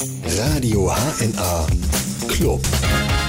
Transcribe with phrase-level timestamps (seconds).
[0.00, 1.66] Radio HNA
[2.26, 3.19] Club.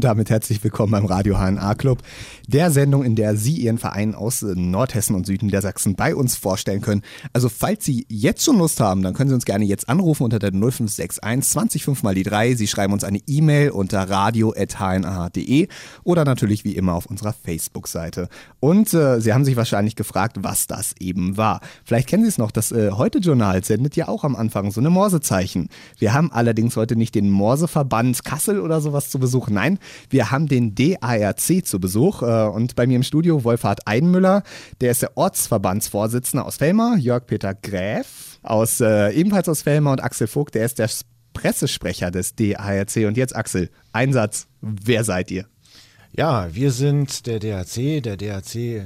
[0.00, 1.98] Und damit herzlich willkommen beim Radio HNA Club,
[2.48, 6.36] der Sendung, in der Sie Ihren Verein aus Nordhessen und Süden der Sachsen bei uns
[6.36, 7.02] vorstellen können.
[7.34, 10.38] Also falls Sie jetzt schon Lust haben, dann können Sie uns gerne jetzt anrufen unter
[10.38, 12.54] der 0561 20 mal die 3.
[12.54, 15.68] Sie schreiben uns eine E-Mail unter radio.hna.de
[16.02, 18.30] oder natürlich wie immer auf unserer Facebook-Seite.
[18.58, 21.60] Und äh, Sie haben sich wahrscheinlich gefragt, was das eben war.
[21.84, 24.88] Vielleicht kennen Sie es noch, das äh, Heute-Journal sendet ja auch am Anfang so eine
[24.88, 25.68] Morsezeichen.
[25.98, 29.52] Wir haben allerdings heute nicht den Morseverband Kassel oder sowas zu besuchen.
[29.52, 34.42] Nein, wir haben den DARC zu Besuch äh, und bei mir im Studio Wolfhard Eidenmüller,
[34.80, 40.26] der ist der Ortsverbandsvorsitzende aus Fellmar, Jörg-Peter Gräf aus äh, ebenfalls aus Fellmar und Axel
[40.26, 40.88] Vogt, der ist der
[41.32, 42.96] Pressesprecher des DARC.
[43.06, 45.46] Und jetzt Axel, Einsatz, wer seid ihr?
[46.12, 48.82] Ja, wir sind der DAC, der DAC äh,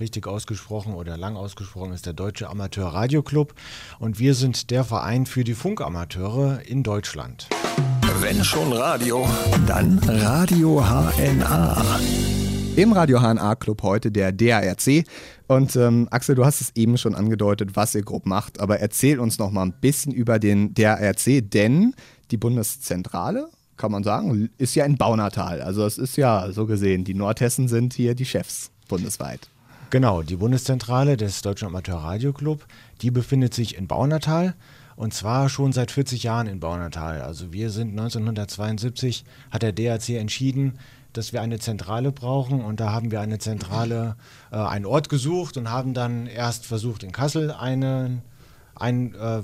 [0.00, 3.54] richtig ausgesprochen oder lang ausgesprochen ist der Deutsche Amateur Radio Club
[3.98, 7.48] und wir sind der Verein für die Funkamateure in Deutschland.
[8.20, 9.26] Wenn schon Radio,
[9.66, 11.82] dann Radio HNA.
[12.76, 15.04] Im Radio HNA Club heute der DARC.
[15.46, 19.18] Und ähm, Axel, du hast es eben schon angedeutet, was ihr grob macht, aber erzähl
[19.18, 21.94] uns noch mal ein bisschen über den DARC, denn
[22.30, 23.48] die Bundeszentrale,
[23.78, 25.62] kann man sagen, ist ja in Baunatal.
[25.62, 29.48] Also es ist ja so gesehen, die Nordhessen sind hier die Chefs bundesweit.
[29.88, 32.66] Genau, die Bundeszentrale des Deutschen Amateur Radio Club,
[33.00, 34.54] die befindet sich in Baunatal.
[35.00, 37.22] Und zwar schon seit 40 Jahren in Baunatal.
[37.22, 40.78] Also wir sind 1972, hat der DAC entschieden,
[41.14, 42.62] dass wir eine Zentrale brauchen.
[42.62, 44.16] Und da haben wir eine Zentrale,
[44.52, 48.20] äh, einen Ort gesucht und haben dann erst versucht, in Kassel einen,
[48.74, 49.40] ein äh,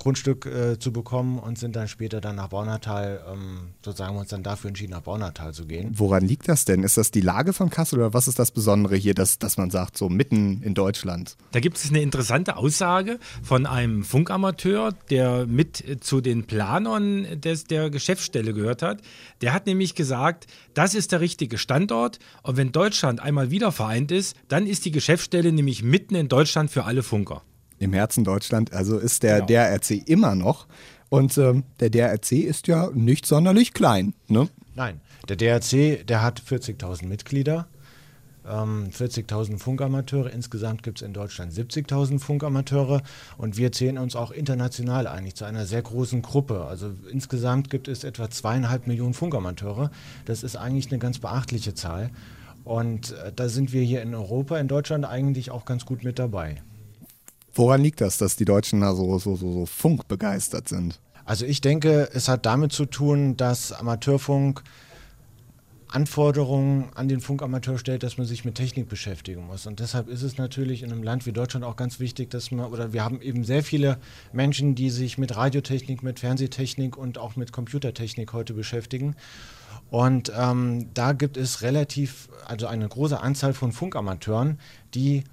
[0.00, 4.42] Grundstück äh, zu bekommen und sind dann später dann nach Baunatal, ähm, sozusagen uns dann
[4.42, 5.92] dafür entschieden, nach Baunatal zu gehen.
[5.92, 6.82] Woran liegt das denn?
[6.82, 9.70] Ist das die Lage von Kassel oder was ist das Besondere hier, dass, dass man
[9.70, 11.36] sagt, so mitten in Deutschland?
[11.52, 17.64] Da gibt es eine interessante Aussage von einem Funkamateur, der mit zu den Planern des,
[17.64, 19.02] der Geschäftsstelle gehört hat.
[19.42, 24.10] Der hat nämlich gesagt, das ist der richtige Standort und wenn Deutschland einmal wieder vereint
[24.12, 27.42] ist, dann ist die Geschäftsstelle nämlich mitten in Deutschland für alle Funker
[27.80, 28.72] im Herzen Deutschland.
[28.72, 29.46] Also ist der genau.
[29.48, 30.66] DRC immer noch.
[31.08, 34.14] Und ähm, der DRC ist ja nicht sonderlich klein.
[34.28, 34.48] Ne?
[34.76, 37.66] Nein, der DRC, der hat 40.000 Mitglieder.
[38.46, 40.32] 40.000 ähm, Funkamateure.
[40.32, 43.02] Insgesamt gibt es in Deutschland 70.000 Funkamateure
[43.36, 46.64] und wir zählen uns auch international eigentlich zu einer sehr großen Gruppe.
[46.64, 49.90] Also insgesamt gibt es etwa zweieinhalb Millionen Funkamateure.
[50.24, 52.10] Das ist eigentlich eine ganz beachtliche Zahl.
[52.64, 56.18] Und äh, da sind wir hier in Europa, in Deutschland eigentlich auch ganz gut mit
[56.18, 56.62] dabei.
[57.54, 61.00] Woran liegt das, dass die Deutschen da so, so, so, so funkbegeistert sind?
[61.24, 64.62] Also ich denke, es hat damit zu tun, dass Amateurfunk
[65.92, 69.66] Anforderungen an den Funkamateur stellt, dass man sich mit Technik beschäftigen muss.
[69.66, 72.66] Und deshalb ist es natürlich in einem Land wie Deutschland auch ganz wichtig, dass man,
[72.66, 73.98] oder wir haben eben sehr viele
[74.32, 79.16] Menschen, die sich mit Radiotechnik, mit Fernsehtechnik und auch mit Computertechnik heute beschäftigen.
[79.90, 84.60] Und ähm, da gibt es relativ, also eine große Anzahl von Funkamateuren,
[84.94, 85.24] die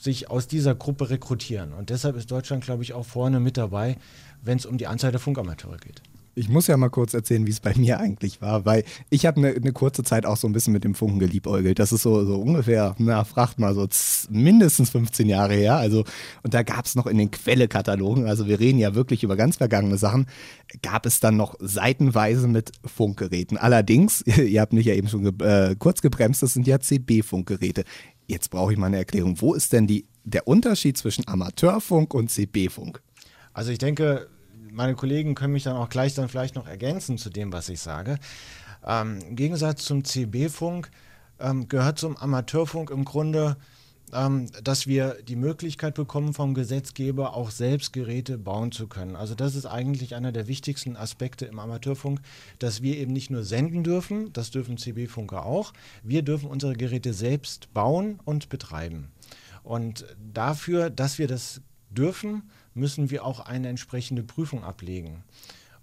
[0.00, 1.72] sich aus dieser Gruppe rekrutieren.
[1.72, 3.96] Und deshalb ist Deutschland, glaube ich, auch vorne mit dabei,
[4.42, 6.02] wenn es um die Anzahl der Funkamateure geht.
[6.36, 9.38] Ich muss ja mal kurz erzählen, wie es bei mir eigentlich war, weil ich habe
[9.38, 11.78] eine ne kurze Zeit auch so ein bisschen mit dem Funken geliebäugelt.
[11.80, 13.86] Das ist so, so ungefähr, na, fragt mal, so
[14.30, 15.76] mindestens 15 Jahre her.
[15.76, 16.04] Also,
[16.42, 19.56] und da gab es noch in den Quellekatalogen, also wir reden ja wirklich über ganz
[19.56, 20.26] vergangene Sachen,
[20.82, 23.58] gab es dann noch seitenweise mit Funkgeräten.
[23.58, 27.84] Allerdings, ihr habt mich ja eben schon ge äh, kurz gebremst, das sind ja CB-Funkgeräte.
[28.30, 29.40] Jetzt brauche ich mal eine Erklärung.
[29.40, 33.02] Wo ist denn die, der Unterschied zwischen Amateurfunk und CB-Funk?
[33.52, 34.28] Also ich denke,
[34.70, 37.80] meine Kollegen können mich dann auch gleich dann vielleicht noch ergänzen zu dem, was ich
[37.80, 38.18] sage.
[38.86, 40.92] Ähm, Im Gegensatz zum CB-Funk
[41.40, 43.56] ähm, gehört zum Amateurfunk im Grunde
[44.10, 49.16] dass wir die Möglichkeit bekommen, vom Gesetzgeber auch selbst Geräte bauen zu können.
[49.16, 52.20] Also das ist eigentlich einer der wichtigsten Aspekte im Amateurfunk,
[52.58, 55.72] dass wir eben nicht nur senden dürfen, das dürfen CB-Funker auch,
[56.02, 59.12] wir dürfen unsere Geräte selbst bauen und betreiben.
[59.62, 61.60] Und dafür, dass wir das
[61.90, 65.24] dürfen, müssen wir auch eine entsprechende Prüfung ablegen.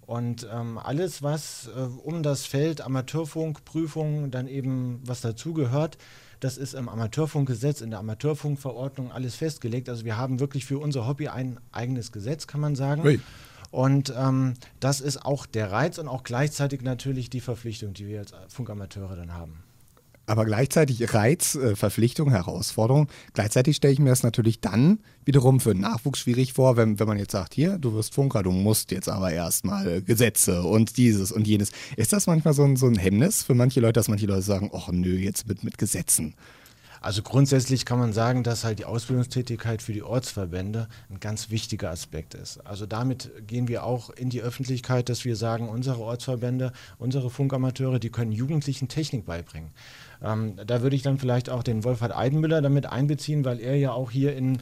[0.08, 5.98] Und ähm, alles, was äh, um das Feld Amateurfunk, Prüfung, dann eben was dazugehört,
[6.40, 9.88] das ist im Amateurfunkgesetz, in der Amateurfunkverordnung alles festgelegt.
[9.88, 13.02] Also wir haben wirklich für unser Hobby ein eigenes Gesetz, kann man sagen.
[13.04, 13.20] Ui.
[13.70, 18.20] Und ähm, das ist auch der Reiz und auch gleichzeitig natürlich die Verpflichtung, die wir
[18.20, 19.62] als Funkamateure dann haben.
[20.28, 23.08] Aber gleichzeitig Reiz, äh, Verpflichtung, Herausforderung.
[23.32, 27.08] Gleichzeitig stelle ich mir das natürlich dann wiederum für den Nachwuchs schwierig vor, wenn, wenn
[27.08, 31.32] man jetzt sagt, hier, du wirst Funker, du musst jetzt aber erstmal Gesetze und dieses
[31.32, 31.70] und jenes.
[31.96, 34.70] Ist das manchmal so ein, so ein Hemmnis für manche Leute, dass manche Leute sagen,
[34.74, 36.34] ach nö, jetzt mit, mit Gesetzen?
[37.00, 41.90] Also grundsätzlich kann man sagen, dass halt die Ausbildungstätigkeit für die Ortsverbände ein ganz wichtiger
[41.90, 42.58] Aspekt ist.
[42.66, 47.98] Also damit gehen wir auch in die Öffentlichkeit, dass wir sagen, unsere Ortsverbände, unsere Funkamateure,
[47.98, 49.70] die können Jugendlichen Technik beibringen.
[50.22, 53.92] Ähm, da würde ich dann vielleicht auch den Wolfhard Eidenmüller damit einbeziehen, weil er ja
[53.92, 54.58] auch hier in,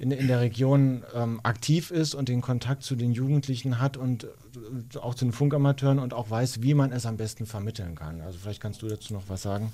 [0.00, 4.24] in, in der Region ähm, aktiv ist und den Kontakt zu den Jugendlichen hat und
[4.24, 8.20] äh, auch zu den Funkamateuren und auch weiß, wie man es am besten vermitteln kann.
[8.20, 9.72] Also vielleicht kannst du dazu noch was sagen.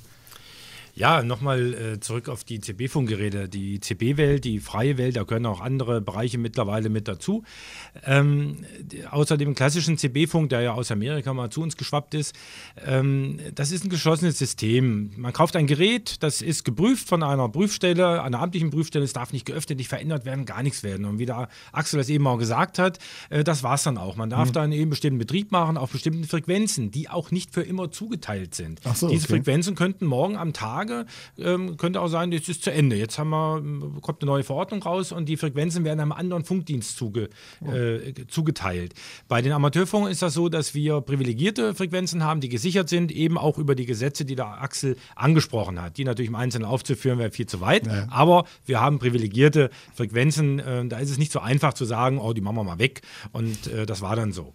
[0.96, 3.48] Ja, nochmal äh, zurück auf die CB-Funkgeräte.
[3.48, 7.42] Die CB-Welt, die freie Welt, da gehören auch andere Bereiche mittlerweile mit dazu.
[8.04, 8.64] Ähm,
[9.10, 12.36] außer dem klassischen CB-Funk, der ja aus Amerika mal zu uns geschwappt ist,
[12.86, 15.10] ähm, das ist ein geschlossenes System.
[15.16, 19.32] Man kauft ein Gerät, das ist geprüft von einer Prüfstelle, einer amtlichen Prüfstelle, es darf
[19.32, 21.06] nicht geöffnet, nicht verändert werden, gar nichts werden.
[21.06, 23.00] Und wie der Axel das eben auch gesagt hat,
[23.30, 24.14] äh, das war es dann auch.
[24.14, 24.52] Man darf mhm.
[24.52, 28.80] dann eben bestimmten Betrieb machen auf bestimmten Frequenzen, die auch nicht für immer zugeteilt sind.
[28.94, 29.38] So, Diese okay.
[29.38, 31.06] Frequenzen könnten morgen am Tag Tage.
[31.38, 32.96] Ähm, könnte auch sein, jetzt ist zu Ende.
[32.96, 36.96] Jetzt haben wir, kommt eine neue Verordnung raus und die Frequenzen werden einem anderen Funkdienst
[36.96, 37.70] zuge, oh.
[37.70, 38.94] äh, zugeteilt.
[39.28, 43.38] Bei den Amateurfunken ist das so, dass wir privilegierte Frequenzen haben, die gesichert sind, eben
[43.38, 45.96] auch über die Gesetze, die der Axel angesprochen hat.
[45.98, 48.06] Die natürlich im Einzelnen aufzuführen wäre viel zu weit, ja.
[48.10, 50.58] aber wir haben privilegierte Frequenzen.
[50.58, 53.02] Äh, da ist es nicht so einfach zu sagen, oh, die machen wir mal weg
[53.32, 54.52] und äh, das war dann so.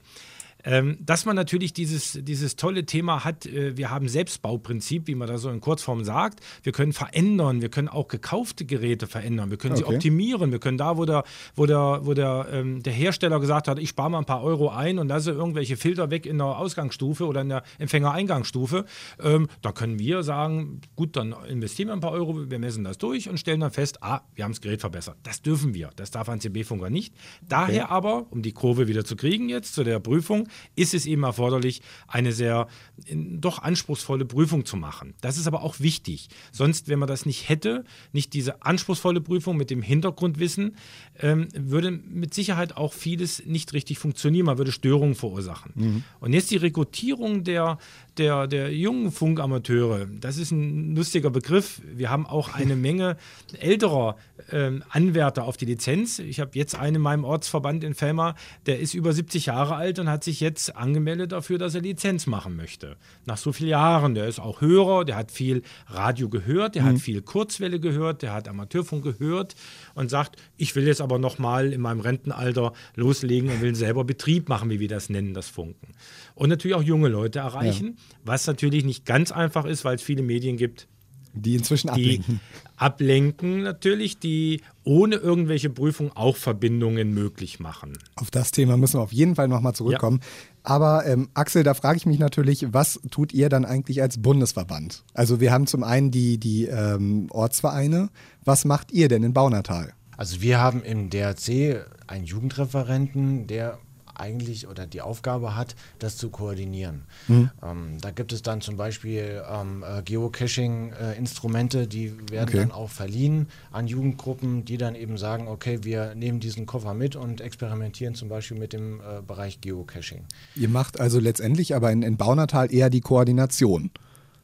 [0.63, 5.27] Ähm, dass man natürlich dieses, dieses tolle Thema hat, äh, wir haben Selbstbauprinzip, wie man
[5.27, 6.41] da so in Kurzform sagt.
[6.63, 9.85] Wir können verändern, wir können auch gekaufte Geräte verändern, wir können okay.
[9.87, 11.23] sie optimieren, wir können da, wo der,
[11.55, 14.69] wo der, wo der, ähm, der Hersteller gesagt hat, ich spare mal ein paar Euro
[14.69, 18.85] ein und lasse irgendwelche Filter weg in der Ausgangsstufe oder in der Empfängereingangsstufe,
[19.23, 22.97] ähm, da können wir sagen, gut, dann investieren wir ein paar Euro, wir messen das
[22.97, 25.17] durch und stellen dann fest, ah, wir haben das Gerät verbessert.
[25.23, 27.13] Das dürfen wir, das darf ein CB-Funker nicht.
[27.47, 27.93] Daher okay.
[27.93, 31.81] aber, um die Kurve wieder zu kriegen jetzt zu der Prüfung, ist es eben erforderlich,
[32.07, 32.67] eine sehr
[33.07, 35.13] doch anspruchsvolle Prüfung zu machen.
[35.21, 36.29] Das ist aber auch wichtig.
[36.51, 40.75] Sonst, wenn man das nicht hätte, nicht diese anspruchsvolle Prüfung mit dem Hintergrundwissen,
[41.19, 44.45] ähm, würde mit Sicherheit auch vieles nicht richtig funktionieren.
[44.45, 45.71] Man würde Störungen verursachen.
[45.75, 46.03] Mhm.
[46.19, 47.77] Und jetzt die Rekrutierung der,
[48.17, 51.81] der, der jungen Funkamateure, das ist ein lustiger Begriff.
[51.93, 53.17] Wir haben auch eine Menge
[53.59, 54.17] älterer
[54.51, 56.19] ähm, Anwärter auf die Lizenz.
[56.19, 58.35] Ich habe jetzt einen in meinem Ortsverband in Fellmar,
[58.65, 62.27] der ist über 70 Jahre alt und hat sich jetzt angemeldet dafür, dass er Lizenz
[62.27, 62.97] machen möchte.
[63.25, 64.15] Nach so vielen Jahren.
[64.15, 66.87] Der ist auch Hörer, der hat viel Radio gehört, der mhm.
[66.87, 69.55] hat viel Kurzwelle gehört, der hat Amateurfunk gehört
[69.95, 74.49] und sagt, ich will jetzt aber nochmal in meinem Rentenalter loslegen und will selber Betrieb
[74.49, 75.93] machen, wie wir das nennen, das Funken.
[76.35, 78.15] Und natürlich auch junge Leute erreichen, ja.
[78.23, 80.87] was natürlich nicht ganz einfach ist, weil es viele Medien gibt,
[81.33, 82.39] die inzwischen ablenken.
[82.79, 87.97] Ablenken natürlich, die ohne irgendwelche Prüfung auch Verbindungen möglich machen.
[88.15, 90.19] Auf das Thema müssen wir auf jeden Fall nochmal zurückkommen.
[90.21, 90.49] Ja.
[90.63, 95.03] Aber ähm, Axel, da frage ich mich natürlich, was tut ihr dann eigentlich als Bundesverband?
[95.13, 98.09] Also wir haben zum einen die, die ähm, Ortsvereine.
[98.43, 99.93] Was macht ihr denn in Baunatal?
[100.15, 103.79] Also wir haben im DRC einen Jugendreferenten, der
[104.19, 107.03] eigentlich oder die Aufgabe hat, das zu koordinieren.
[107.27, 107.51] Mhm.
[107.63, 112.57] Ähm, da gibt es dann zum Beispiel ähm, äh, Geocaching-Instrumente, die werden okay.
[112.57, 117.15] dann auch verliehen an Jugendgruppen, die dann eben sagen, okay, wir nehmen diesen Koffer mit
[117.15, 120.25] und experimentieren zum Beispiel mit dem äh, Bereich Geocaching.
[120.55, 123.91] Ihr macht also letztendlich aber in, in Baunatal eher die Koordination.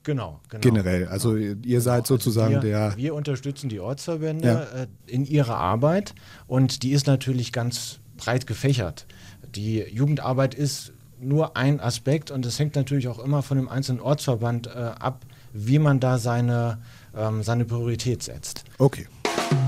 [0.06, 0.62] Genau, genau.
[0.62, 1.08] Generell.
[1.08, 1.56] Also genau.
[1.66, 2.08] ihr seid genau.
[2.08, 2.94] sozusagen also wir, der.
[2.96, 4.84] Wir unterstützen die Ortsverbände ja.
[4.84, 6.14] äh, in ihrer Arbeit
[6.48, 9.08] und die ist natürlich ganz breit gefächert.
[9.56, 14.02] Die Jugendarbeit ist nur ein Aspekt und es hängt natürlich auch immer von dem einzelnen
[14.02, 16.80] Ortsverband äh, ab, wie man da seine,
[17.16, 18.66] ähm, seine Priorität setzt.
[18.80, 19.08] Okay.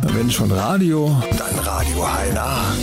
[0.01, 2.75] Wenn schon Radio, dann Radio HNA.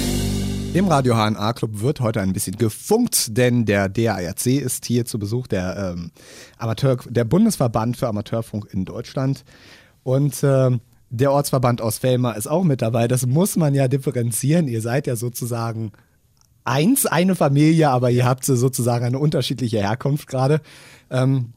[0.72, 5.18] Im Radio HNA Club wird heute ein bisschen gefunkt, denn der DARC ist hier zu
[5.18, 6.10] Besuch, der, ähm,
[6.56, 9.44] Amateur, der Bundesverband für Amateurfunk in Deutschland.
[10.04, 10.70] Und äh,
[11.10, 13.08] der Ortsverband aus Felmer ist auch mit dabei.
[13.08, 14.68] Das muss man ja differenzieren.
[14.68, 15.92] Ihr seid ja sozusagen
[16.64, 20.60] eins, eine Familie, aber ihr habt sozusagen eine unterschiedliche Herkunft gerade.
[21.10, 21.52] Ähm,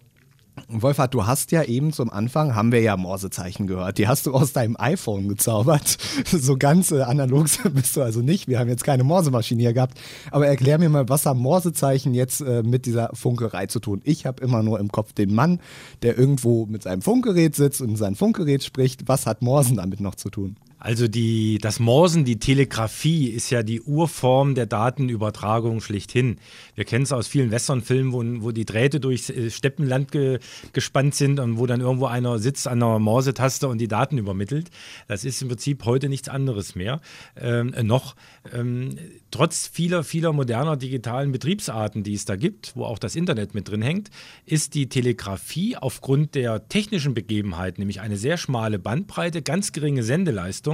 [0.69, 3.97] Wolfhard, du hast ja eben zum Anfang, haben wir ja Morsezeichen gehört.
[3.97, 5.97] Die hast du aus deinem iPhone gezaubert.
[6.27, 8.47] So ganz äh, analog bist du also nicht.
[8.47, 9.97] Wir haben jetzt keine Morsemaschine hier gehabt.
[10.31, 14.01] Aber erklär mir mal, was haben Morsezeichen jetzt äh, mit dieser Funkerei zu tun?
[14.03, 15.59] Ich habe immer nur im Kopf den Mann,
[16.01, 19.07] der irgendwo mit seinem Funkgerät sitzt und sein Funkgerät spricht.
[19.07, 20.57] Was hat Morsen damit noch zu tun?
[20.79, 26.37] Also die, das Morsen, die Telegrafie ist ja die Urform der Datenübertragung schlechthin.
[26.75, 30.39] Wir kennen es aus vielen Westernfilmen, wo, wo die Drähte durchs äh, Steppenland ge,
[30.73, 34.69] gespannt sind und wo dann irgendwo einer sitzt an einer Morsetaste und die Daten übermittelt.
[35.07, 37.01] Das ist im Prinzip heute nichts anderes mehr.
[37.35, 38.15] Ähm, noch
[38.53, 38.97] ähm,
[39.31, 43.69] trotz vieler, vieler moderner digitalen Betriebsarten, die es da gibt, wo auch das Internet mit
[43.69, 44.09] drin hängt,
[44.45, 50.66] ist die Telegrafie aufgrund der technischen Begebenheit, nämlich eine sehr schmale Bandbreite, ganz geringe Sendeleistung,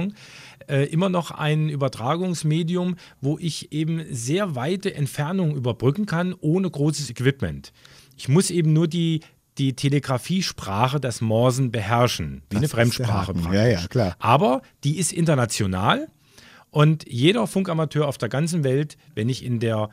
[0.68, 7.10] äh, immer noch ein Übertragungsmedium, wo ich eben sehr weite Entfernungen überbrücken kann, ohne großes
[7.10, 7.72] Equipment.
[8.16, 9.20] Ich muss eben nur die
[9.58, 13.54] die Telegrafiesprache, das Morsen beherrschen, wie Das eine Fremdsprache praktisch.
[13.54, 14.16] Ja, ja, klar.
[14.18, 16.08] Aber die ist international
[16.70, 19.90] und jeder Funkamateur auf der ganzen Welt, wenn ich in der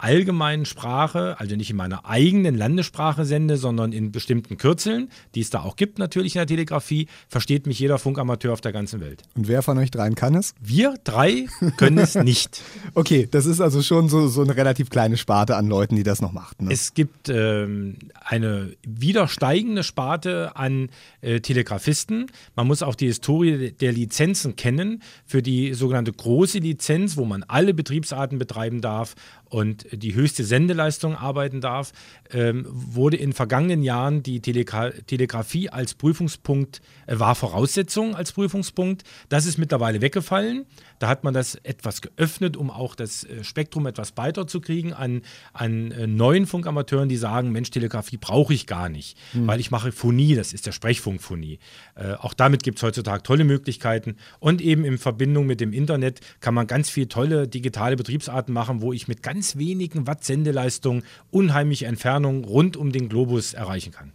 [0.00, 5.50] allgemeinen Sprache, also nicht in meiner eigenen Landessprache sende, sondern in bestimmten Kürzeln, die es
[5.50, 9.22] da auch gibt natürlich in der Telegrafie, versteht mich jeder Funkamateur auf der ganzen Welt.
[9.36, 10.54] Und wer von euch dreien kann es?
[10.60, 12.62] Wir drei können es nicht.
[12.94, 16.22] Okay, das ist also schon so, so eine relativ kleine Sparte an Leuten, die das
[16.22, 16.62] noch macht.
[16.62, 16.72] Ne?
[16.72, 20.88] Es gibt ähm, eine wieder steigende Sparte an
[21.20, 22.26] äh, Telegrafisten.
[22.56, 25.02] Man muss auch die Historie der Lizenzen kennen.
[25.26, 29.14] Für die sogenannte große Lizenz, wo man alle Betriebsarten betreiben darf
[29.50, 31.92] und die höchste Sendeleistung arbeiten darf,
[32.32, 39.02] ähm, wurde in vergangenen Jahren die Telegra Telegrafie als Prüfungspunkt, äh, war Voraussetzung als Prüfungspunkt.
[39.28, 40.66] Das ist mittlerweile weggefallen.
[41.00, 44.92] Da hat man das etwas geöffnet, um auch das äh, Spektrum etwas breiter zu kriegen
[44.92, 45.22] an,
[45.54, 49.92] an äh, neuen Funkamateuren, die sagen, Mensch, Telegrafie brauche ich gar nicht, weil ich mache
[49.92, 51.58] Phonie, das ist der Sprechfunkphonie.
[51.94, 56.20] Äh, auch damit gibt es heutzutage tolle Möglichkeiten und eben in Verbindung mit dem Internet
[56.40, 61.02] kann man ganz viele tolle digitale Betriebsarten machen, wo ich mit ganz wenigen Watt Sendeleistung
[61.30, 64.12] unheimliche Entfernungen rund um den Globus erreichen kann.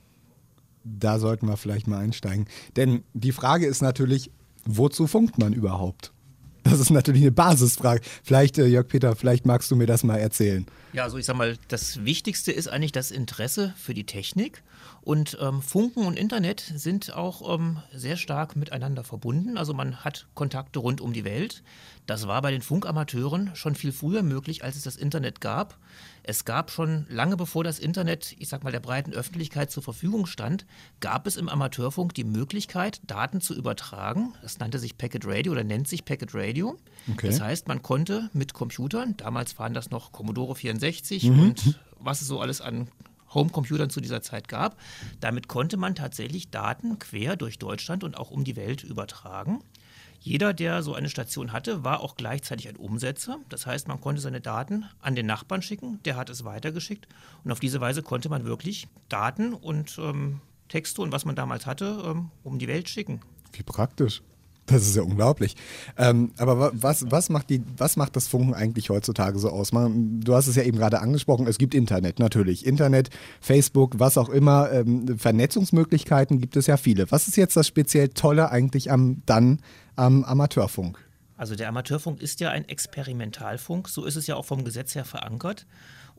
[0.84, 2.46] Da sollten wir vielleicht mal einsteigen.
[2.76, 4.30] Denn die Frage ist natürlich,
[4.66, 6.12] wozu funkt man überhaupt?
[6.66, 8.02] Das ist natürlich eine Basisfrage.
[8.24, 10.66] Vielleicht, äh, Jörg Peter, vielleicht magst du mir das mal erzählen.
[10.94, 14.64] Ja, also ich sag mal, das Wichtigste ist eigentlich das Interesse für die Technik.
[15.06, 19.56] Und ähm, Funken und Internet sind auch ähm, sehr stark miteinander verbunden.
[19.56, 21.62] Also man hat Kontakte rund um die Welt.
[22.08, 25.78] Das war bei den Funkamateuren schon viel früher möglich, als es das Internet gab.
[26.24, 30.26] Es gab schon lange bevor das Internet, ich sag mal, der breiten Öffentlichkeit zur Verfügung
[30.26, 30.66] stand,
[31.02, 34.34] gab es im Amateurfunk die Möglichkeit, Daten zu übertragen.
[34.42, 36.80] Das nannte sich Packet Radio oder nennt sich Packet Radio.
[37.12, 37.28] Okay.
[37.28, 42.28] Das heißt, man konnte mit Computern, damals waren das noch Commodore 64 und was es
[42.28, 42.88] so alles an
[43.36, 44.78] Homecomputern zu dieser Zeit gab,
[45.20, 49.62] damit konnte man tatsächlich Daten quer durch Deutschland und auch um die Welt übertragen.
[50.20, 53.38] Jeder, der so eine Station hatte, war auch gleichzeitig ein Umsetzer.
[53.50, 57.08] Das heißt, man konnte seine Daten an den Nachbarn schicken, der hat es weitergeschickt.
[57.44, 61.68] Und auf diese Weise konnte man wirklich Daten und ähm, Texte und was man damals
[61.68, 63.22] hatte, ähm, um die Welt schicken.
[63.54, 64.24] Wie praktisch.
[64.68, 65.56] Das ist ja unglaublich.
[65.96, 69.72] Ähm, aber wa- was, was, macht die, was macht das Funken eigentlich heutzutage so aus?
[69.72, 72.66] Man, du hast es ja eben gerade angesprochen, es gibt Internet natürlich.
[72.66, 73.10] Internet,
[73.42, 74.72] Facebook, was auch immer.
[74.72, 77.12] Ähm, Vernetzungsmöglichkeiten gibt es ja viele.
[77.12, 79.60] Was ist jetzt das speziell Tolle eigentlich am dann
[79.96, 80.98] am Amateurfunk?
[81.38, 85.06] Also der Amateurfunk ist ja ein Experimentalfunk, so ist es ja auch vom Gesetz her
[85.06, 85.66] verankert.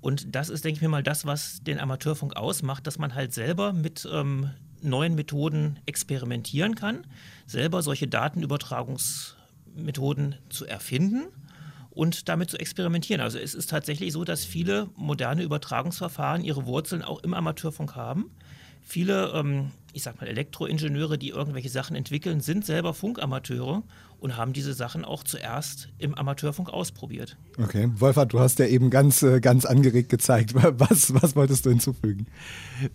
[0.01, 3.33] Und das ist, denke ich mir mal, das, was den Amateurfunk ausmacht, dass man halt
[3.33, 4.51] selber mit ähm,
[4.83, 7.07] neuen Methoden experimentieren kann,
[7.47, 11.29] selber solche Datenübertragungsmethoden zu erfinden
[11.91, 13.23] und damit zu experimentieren.
[13.23, 18.31] Also es ist tatsächlich so, dass viele moderne Übertragungsverfahren ihre Wurzeln auch im Amateurfunk haben.
[18.83, 23.83] Viele, ähm, ich sag mal, Elektroingenieure, die irgendwelche Sachen entwickeln, sind selber Funkamateure
[24.21, 27.39] und haben diese Sachen auch zuerst im Amateurfunk ausprobiert.
[27.59, 30.55] Okay, Wolfert, du hast ja eben ganz, äh, ganz angeregt gezeigt.
[30.55, 32.27] Was, was wolltest du hinzufügen?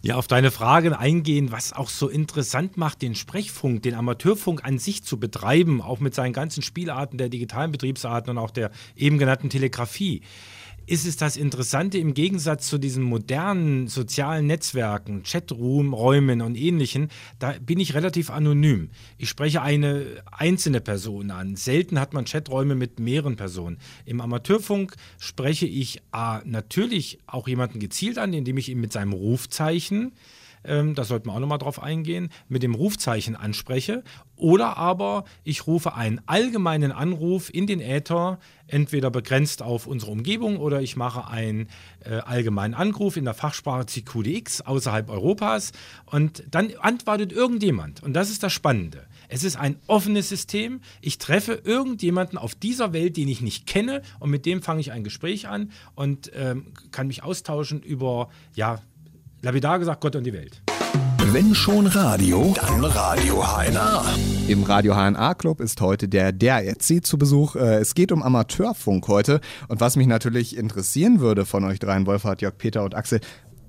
[0.03, 4.77] Ja, auf deine Frage eingehen, was auch so interessant macht, den Sprechfunk, den Amateurfunk an
[4.77, 9.17] sich zu betreiben, auch mit seinen ganzen Spielarten der digitalen Betriebsarten und auch der eben
[9.17, 10.21] genannten Telegrafie.
[10.87, 17.09] Ist es das Interessante im Gegensatz zu diesen modernen sozialen Netzwerken, Chaträumen und ähnlichen,
[17.39, 18.89] da bin ich relativ anonym.
[19.17, 21.55] Ich spreche eine einzelne Person an.
[21.55, 23.77] Selten hat man Chaträume mit mehreren Personen.
[24.05, 29.13] Im Amateurfunk spreche ich A, natürlich auch jemanden gezielt an, indem ich ihn mit seinem
[29.13, 30.13] Rufzeichen
[30.63, 34.03] ähm, da sollten wir auch nochmal drauf eingehen, mit dem Rufzeichen anspreche.
[34.35, 40.57] Oder aber ich rufe einen allgemeinen Anruf in den Äther, entweder begrenzt auf unsere Umgebung
[40.57, 41.67] oder ich mache einen
[42.03, 45.73] äh, allgemeinen Anruf in der Fachsprache CQDX außerhalb Europas
[46.05, 48.01] und dann antwortet irgendjemand.
[48.01, 49.05] Und das ist das Spannende.
[49.27, 50.81] Es ist ein offenes System.
[51.01, 54.91] Ich treffe irgendjemanden auf dieser Welt, den ich nicht kenne und mit dem fange ich
[54.91, 58.81] ein Gespräch an und ähm, kann mich austauschen über, ja,
[59.41, 60.61] lapidar gesagt, Gott und die Welt.
[61.33, 64.03] Wenn schon Radio, dann Radio HNA.
[64.47, 67.55] Im Radio HNA Club ist heute der DRC zu Besuch.
[67.55, 69.39] Äh, Es geht um Amateurfunk heute.
[69.69, 73.21] Und was mich natürlich interessieren würde von euch dreien, Wolfhard, Jörg, Peter und Axel,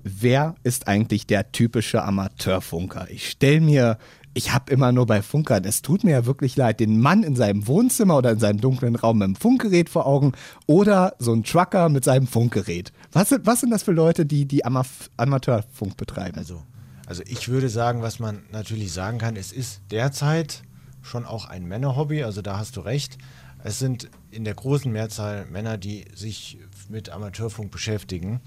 [0.03, 3.07] wer ist eigentlich der typische Amateurfunker?
[3.09, 3.97] Ich stelle mir,
[4.33, 7.35] ich habe immer nur bei Funkern, es tut mir ja wirklich leid, den Mann in
[7.35, 10.33] seinem Wohnzimmer oder in seinem dunklen Raum mit dem Funkgerät vor Augen
[10.65, 12.91] oder so ein Trucker mit seinem Funkgerät.
[13.11, 14.83] Was sind, was sind das für Leute, die, die Ama
[15.17, 16.37] Amateurfunk betreiben?
[16.37, 16.63] Also,
[17.05, 20.63] also ich würde sagen, was man natürlich sagen kann, es ist derzeit
[21.01, 23.17] schon auch ein Männerhobby, also da hast du recht.
[23.63, 26.57] Es sind in der großen Mehrzahl Männer, die sich
[26.89, 28.41] mit Amateurfunk beschäftigen.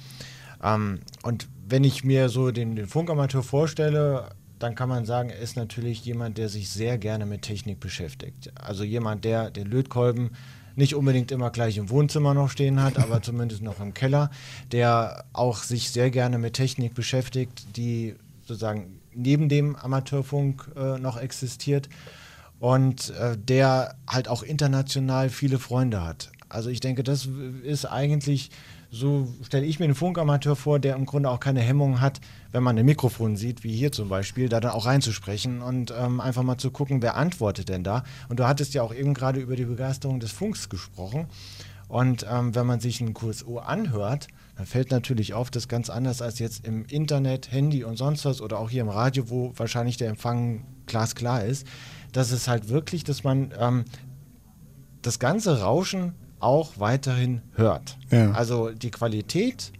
[0.62, 5.38] Ähm, und wenn ich mir so den, den Funkamateur vorstelle, dann kann man sagen, er
[5.38, 8.52] ist natürlich jemand, der sich sehr gerne mit Technik beschäftigt.
[8.54, 10.30] Also jemand, der den Lötkolben
[10.76, 14.30] nicht unbedingt immer gleich im Wohnzimmer noch stehen hat, aber zumindest noch im Keller,
[14.72, 18.14] der auch sich sehr gerne mit Technik beschäftigt, die
[18.46, 21.88] sozusagen neben dem Amateurfunk äh, noch existiert
[22.60, 26.30] und äh, der halt auch international viele Freunde hat.
[26.48, 27.28] Also ich denke, das
[27.64, 28.50] ist eigentlich
[28.96, 32.20] so stelle ich mir einen Funkamateur vor, der im Grunde auch keine Hemmung hat,
[32.52, 36.20] wenn man ein Mikrofon sieht, wie hier zum Beispiel, da dann auch reinzusprechen und ähm,
[36.20, 38.04] einfach mal zu gucken, wer antwortet denn da.
[38.28, 41.26] Und du hattest ja auch eben gerade über die Begeisterung des Funks gesprochen.
[41.88, 46.22] Und ähm, wenn man sich einen QSO anhört, dann fällt natürlich auf, dass ganz anders
[46.22, 49.96] als jetzt im Internet, Handy und sonst was oder auch hier im Radio, wo wahrscheinlich
[49.96, 51.66] der Empfang glasklar ist,
[52.12, 53.84] dass es halt wirklich, dass man ähm,
[55.02, 56.14] das ganze Rauschen
[56.46, 57.98] auch weiterhin hört.
[58.10, 58.30] Ja.
[58.30, 59.72] Also die Qualität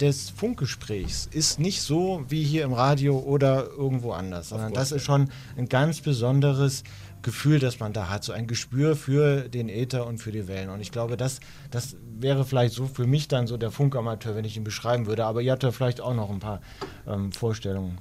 [0.00, 5.02] des Funkgesprächs ist nicht so wie hier im Radio oder irgendwo anders, sondern das ist
[5.02, 6.84] schon ein ganz besonderes
[7.22, 10.70] Gefühl, das man da hat, so ein Gespür für den Äther und für die Wellen.
[10.70, 14.44] Und ich glaube, das, das wäre vielleicht so für mich dann so der Funkamateur, wenn
[14.44, 15.24] ich ihn beschreiben würde.
[15.24, 16.60] Aber ihr habt ja vielleicht auch noch ein paar
[17.06, 17.98] ähm, Vorstellungen,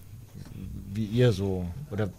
[0.93, 2.09] wie ihr so oder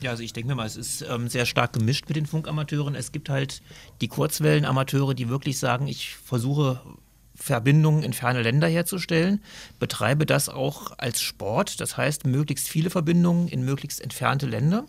[0.00, 2.94] Ja, also ich denke mir mal, es ist ähm, sehr stark gemischt mit den Funkamateuren.
[2.94, 3.62] Es gibt halt
[4.00, 6.80] die Kurzwellenamateure, die wirklich sagen, ich versuche
[7.34, 9.42] Verbindungen in ferne Länder herzustellen,
[9.78, 14.86] betreibe das auch als Sport, das heißt möglichst viele Verbindungen in möglichst entfernte Länder.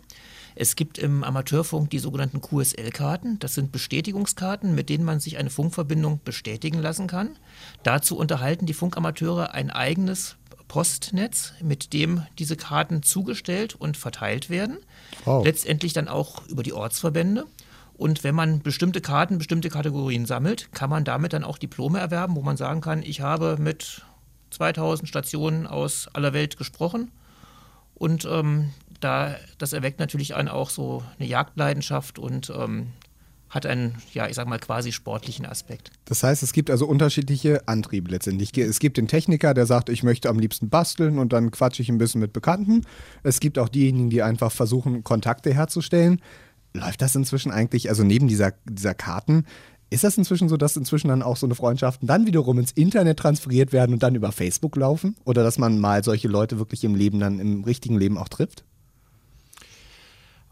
[0.56, 3.38] Es gibt im Amateurfunk die sogenannten QSL-Karten.
[3.38, 7.38] Das sind Bestätigungskarten, mit denen man sich eine Funkverbindung bestätigen lassen kann.
[7.84, 10.36] Dazu unterhalten die Funkamateure ein eigenes
[10.70, 14.76] Postnetz, mit dem diese Karten zugestellt und verteilt werden.
[15.24, 15.44] Wow.
[15.44, 17.44] Letztendlich dann auch über die Ortsverbände.
[17.94, 22.36] Und wenn man bestimmte Karten, bestimmte Kategorien sammelt, kann man damit dann auch Diplome erwerben,
[22.36, 24.02] wo man sagen kann, ich habe mit
[24.50, 27.10] 2000 Stationen aus aller Welt gesprochen.
[27.96, 32.92] Und ähm, da, das erweckt natürlich einen auch so eine Jagdleidenschaft und ähm,
[33.50, 35.90] hat einen, ja, ich sag mal, quasi sportlichen Aspekt.
[36.04, 38.56] Das heißt, es gibt also unterschiedliche Antriebe letztendlich.
[38.56, 41.88] Es gibt den Techniker, der sagt, ich möchte am liebsten basteln und dann quatsche ich
[41.88, 42.86] ein bisschen mit Bekannten.
[43.24, 46.22] Es gibt auch diejenigen, die einfach versuchen, Kontakte herzustellen.
[46.72, 49.44] Läuft das inzwischen eigentlich, also neben dieser, dieser Karten,
[49.92, 53.18] ist das inzwischen so, dass inzwischen dann auch so eine Freundschaften dann wiederum ins Internet
[53.18, 55.16] transferiert werden und dann über Facebook laufen?
[55.24, 58.64] Oder dass man mal solche Leute wirklich im Leben dann im richtigen Leben auch trifft?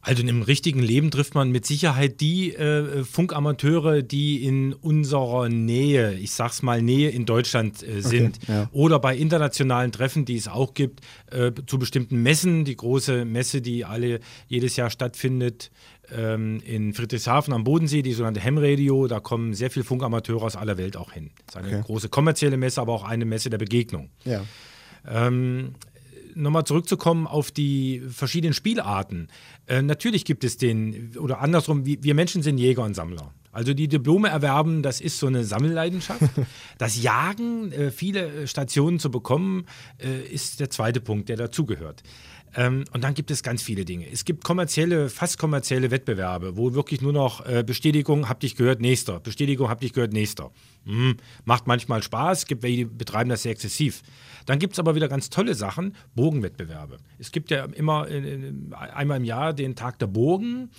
[0.08, 6.14] Also im richtigen Leben trifft man mit Sicherheit die äh, Funkamateure, die in unserer Nähe,
[6.14, 8.38] ich sag's mal Nähe in Deutschland äh, sind.
[8.48, 8.68] ja.
[8.72, 12.64] Oder bei internationalen Treffen, die es auch gibt, äh, zu bestimmten Messen.
[12.64, 15.70] Die große Messe, die alle jedes Jahr stattfindet
[16.16, 19.08] ähm, in Friedrichshafen am Bodensee, die sogenannte Ham-Radio.
[19.08, 21.30] Da kommen sehr viele Funkamateure aus aller Welt auch hin.
[21.46, 21.82] Das ist eine Okay.
[21.86, 24.08] große kommerzielle Messe, aber auch eine Messe der Begegnung.
[24.24, 24.42] Ja.
[25.06, 25.74] Ähm,
[26.38, 29.28] Nochmal zurückzukommen auf die verschiedenen Spielarten.
[29.66, 33.32] Äh, natürlich gibt es den, oder andersrum, wir Menschen sind Jäger und Sammler.
[33.50, 36.20] Also die Diplome erwerben, das ist so eine Sammelleidenschaft.
[36.78, 39.66] Das Jagen, äh, viele Stationen zu bekommen,
[39.98, 42.04] äh, ist der zweite Punkt, der dazugehört.
[42.56, 44.10] Ähm, und dann gibt es ganz viele Dinge.
[44.10, 48.80] Es gibt kommerzielle, fast kommerzielle Wettbewerbe, wo wirklich nur noch äh, Bestätigung, hab dich gehört,
[48.80, 49.20] nächster.
[49.20, 50.50] Bestätigung, hab dich gehört, nächster.
[50.84, 54.02] Hm, macht manchmal Spaß, gibt welche, die betreiben das sehr exzessiv.
[54.46, 56.96] Dann gibt es aber wieder ganz tolle Sachen, Bogenwettbewerbe.
[57.18, 58.52] Es gibt ja immer äh,
[58.94, 60.70] einmal im Jahr den Tag der Bogen.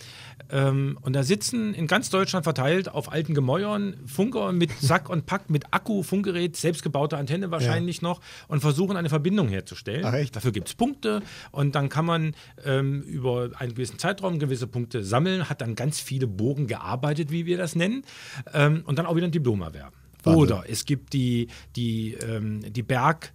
[0.49, 5.25] Ähm, und da sitzen in ganz Deutschland verteilt auf alten Gemäuern Funker mit Sack und
[5.27, 10.05] Pack, mit Akku, Funkgerät, selbstgebaute Antenne wahrscheinlich noch und versuchen eine Verbindung herzustellen.
[10.05, 10.29] Ach?
[10.31, 11.21] Dafür gibt es Punkte
[11.59, 15.99] und dann kann man ähm, über einen gewissen Zeitraum gewisse Punkte sammeln, hat dann ganz
[15.99, 18.05] viele Bogen gearbeitet, wie wir das nennen,
[18.53, 19.93] ähm, und dann auch wieder ein Diplom erwerben.
[20.23, 20.41] Wahnsinn.
[20.41, 23.33] Oder es gibt die, die, ähm, die Berg,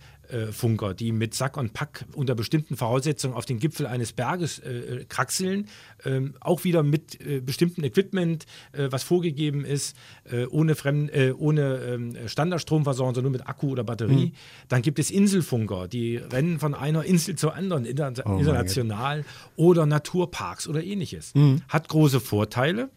[0.51, 5.05] Funker, die mit Sack und Pack unter bestimmten Voraussetzungen auf den Gipfel eines Berges äh,
[5.09, 5.69] kraxeln,
[6.05, 9.97] ähm, auch wieder mit äh, bestimmtem Equipment, äh, was vorgegeben ist,
[10.31, 14.27] äh, ohne, Fremd, äh, ohne ähm, Standardstromversorgung, sondern nur mit Akku oder Batterie.
[14.27, 14.33] Mhm.
[14.69, 19.25] Dann gibt es Inselfunker, die rennen von einer Insel zur anderen, inter oh international
[19.57, 21.35] oder Naturparks oder ähnliches.
[21.35, 21.63] Mhm.
[21.69, 22.91] Hat große Vorteile.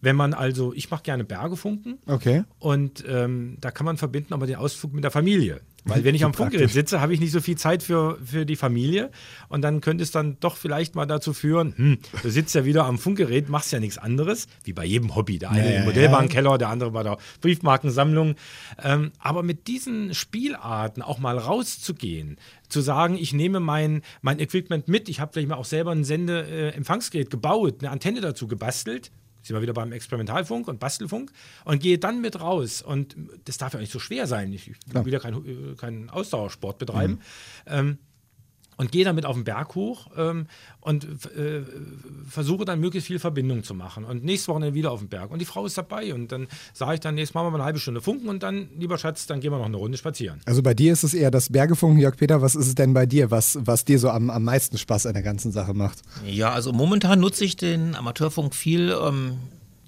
[0.00, 1.98] Wenn man also, ich mache gerne Bergefunken.
[2.06, 2.42] Okay.
[2.58, 5.60] Und ähm, da kann man verbinden aber den Ausflug mit der Familie.
[5.84, 8.56] Weil wenn ich am Funkgerät sitze, habe ich nicht so viel Zeit für, für die
[8.56, 9.10] Familie.
[9.48, 12.84] Und dann könnte es dann doch vielleicht mal dazu führen, hm, du sitzt ja wieder
[12.84, 15.38] am Funkgerät, machst ja nichts anderes, wie bei jedem Hobby.
[15.38, 18.36] Der eine ja, im Modellbahnkeller, der andere bei der Briefmarkensammlung.
[18.82, 22.36] Ähm, aber mit diesen Spielarten auch mal rauszugehen,
[22.68, 26.04] zu sagen, ich nehme mein, mein Equipment mit, ich habe vielleicht mal auch selber ein
[26.04, 29.10] Sende-Empfangsgerät gebaut, eine Antenne dazu gebastelt,
[29.42, 31.32] sind wir wieder beim Experimentalfunk und Bastelfunk
[31.64, 32.82] und gehe dann mit raus.
[32.82, 34.52] Und das darf ja nicht so schwer sein.
[34.52, 37.14] Ich, ich will ja keinen kein Ausdauersport betreiben.
[37.14, 37.18] Mhm.
[37.66, 37.98] Ähm,
[38.76, 40.46] und gehe damit auf den Berg hoch ähm,
[40.80, 41.62] und äh,
[42.28, 44.04] versuche dann möglichst viel Verbindung zu machen.
[44.04, 45.30] Und nächstes Wochenende wieder auf den Berg.
[45.30, 46.14] Und die Frau ist dabei.
[46.14, 48.98] Und dann sage ich dann, nächstes Mal mal eine halbe Stunde funken und dann, lieber
[48.98, 50.40] Schatz, dann gehen wir noch eine Runde spazieren.
[50.46, 52.42] Also bei dir ist es eher das Bergefunken, Jörg Peter.
[52.42, 55.14] Was ist es denn bei dir, was, was dir so am, am meisten Spaß an
[55.14, 56.00] der ganzen Sache macht?
[56.26, 58.94] Ja, also momentan nutze ich den Amateurfunk viel.
[59.00, 59.38] Ähm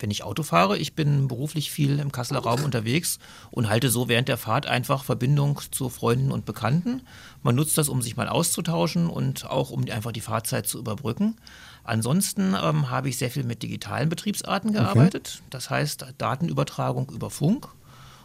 [0.05, 0.77] wenn ich Auto fahre.
[0.77, 3.19] Ich bin beruflich viel im Kasseler Raum unterwegs
[3.51, 7.01] und halte so während der Fahrt einfach Verbindung zu Freunden und Bekannten.
[7.43, 11.37] Man nutzt das, um sich mal auszutauschen und auch um einfach die Fahrzeit zu überbrücken.
[11.85, 15.37] Ansonsten ähm, habe ich sehr viel mit digitalen Betriebsarten gearbeitet.
[15.37, 15.47] Okay.
[15.49, 17.69] Das heißt Datenübertragung über Funk.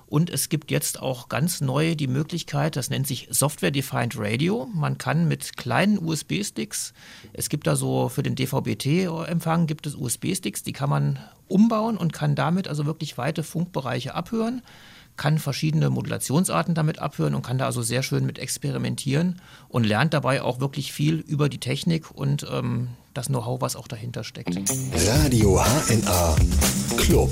[0.09, 4.67] Und es gibt jetzt auch ganz neu die Möglichkeit, das nennt sich Software-Defined Radio.
[4.73, 6.93] Man kann mit kleinen USB-Sticks,
[7.31, 12.11] es gibt da so für den DVB-T-Empfang gibt es USB-Sticks, die kann man umbauen und
[12.11, 14.63] kann damit also wirklich weite Funkbereiche abhören
[15.19, 20.13] kann verschiedene Modulationsarten damit abhören und kann da also sehr schön mit experimentieren und lernt
[20.13, 24.55] dabei auch wirklich viel über die Technik und ähm, das Know-how, was auch dahinter steckt.
[24.95, 26.37] Radio HNA
[26.95, 27.29] Club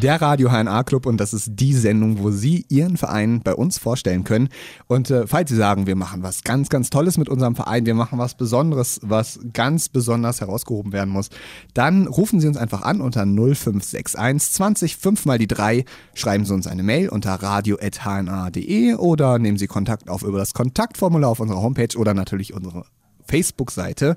[0.00, 3.78] der Radio HNA Club und das ist die Sendung, wo Sie Ihren Verein bei uns
[3.78, 4.48] vorstellen können.
[4.86, 7.94] Und äh, falls Sie sagen, wir machen was ganz, ganz Tolles mit unserem Verein, wir
[7.94, 11.30] machen was Besonderes, was ganz besonders herausgehoben werden muss,
[11.74, 16.54] dann rufen Sie uns einfach an unter 0561 20 5 mal die 3, schreiben Sie
[16.54, 21.62] uns eine Mail unter radio.hna.de oder nehmen Sie Kontakt auf über das Kontaktformular auf unserer
[21.62, 22.84] Homepage oder natürlich unsere
[23.26, 24.16] Facebook-Seite.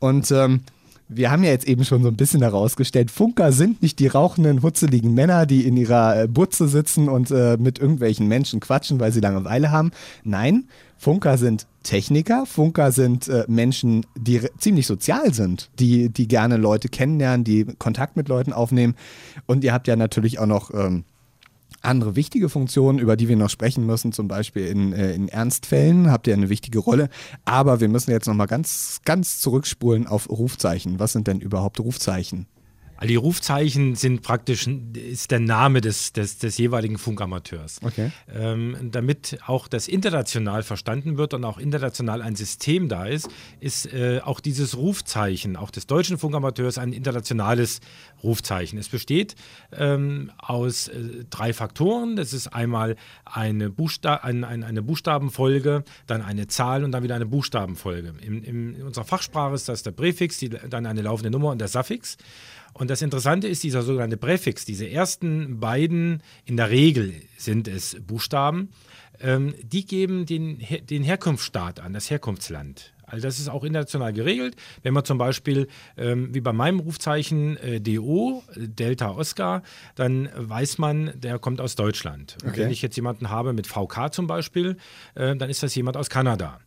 [0.00, 0.60] Und ähm,
[1.12, 4.62] wir haben ja jetzt eben schon so ein bisschen herausgestellt, Funker sind nicht die rauchenden,
[4.62, 9.10] hutzeligen Männer, die in ihrer äh, Butze sitzen und äh, mit irgendwelchen Menschen quatschen, weil
[9.10, 9.90] sie Langeweile haben.
[10.22, 16.56] Nein, Funker sind Techniker, Funker sind äh, Menschen, die ziemlich sozial sind, die, die gerne
[16.56, 18.94] Leute kennenlernen, die Kontakt mit Leuten aufnehmen.
[19.46, 21.04] Und ihr habt ja natürlich auch noch ähm,
[21.82, 26.10] andere wichtige Funktionen, über die wir noch sprechen müssen, zum Beispiel in, äh, in Ernstfällen
[26.10, 27.08] habt ihr eine wichtige Rolle.
[27.44, 30.98] Aber wir müssen jetzt nochmal ganz, ganz zurückspulen auf Rufzeichen.
[30.98, 32.46] Was sind denn überhaupt Rufzeichen?
[33.00, 37.80] Also die Rufzeichen sind praktisch ist der Name des, des, des jeweiligen Funkamateurs.
[37.82, 38.12] Okay.
[38.30, 43.90] Ähm, damit auch das international verstanden wird und auch international ein System da ist, ist
[43.90, 47.80] äh, auch dieses Rufzeichen, auch des deutschen Funkamateurs, ein internationales
[48.22, 48.78] Rufzeichen.
[48.78, 49.34] Es besteht
[49.72, 52.16] ähm, aus äh, drei Faktoren.
[52.16, 57.14] Das ist einmal eine, Buchsta ein, ein, eine Buchstabenfolge, dann eine Zahl und dann wieder
[57.14, 58.12] eine Buchstabenfolge.
[58.20, 61.68] In, in unserer Fachsprache ist das der Präfix, die, dann eine laufende Nummer und der
[61.68, 62.18] Suffix.
[62.72, 64.64] Und das Interessante ist dieser sogenannte Präfix.
[64.64, 68.70] Diese ersten beiden, in der Regel sind es Buchstaben,
[69.20, 72.92] ähm, die geben den, den Herkunftsstaat an, das Herkunftsland.
[73.10, 74.56] Also das ist auch international geregelt.
[74.82, 79.62] Wenn man zum Beispiel, ähm, wie bei meinem Rufzeichen äh, DO, Delta Oscar,
[79.96, 82.36] dann weiß man, der kommt aus Deutschland.
[82.44, 82.60] Okay.
[82.60, 84.76] Wenn ich jetzt jemanden habe mit VK zum Beispiel,
[85.14, 86.60] äh, dann ist das jemand aus Kanada.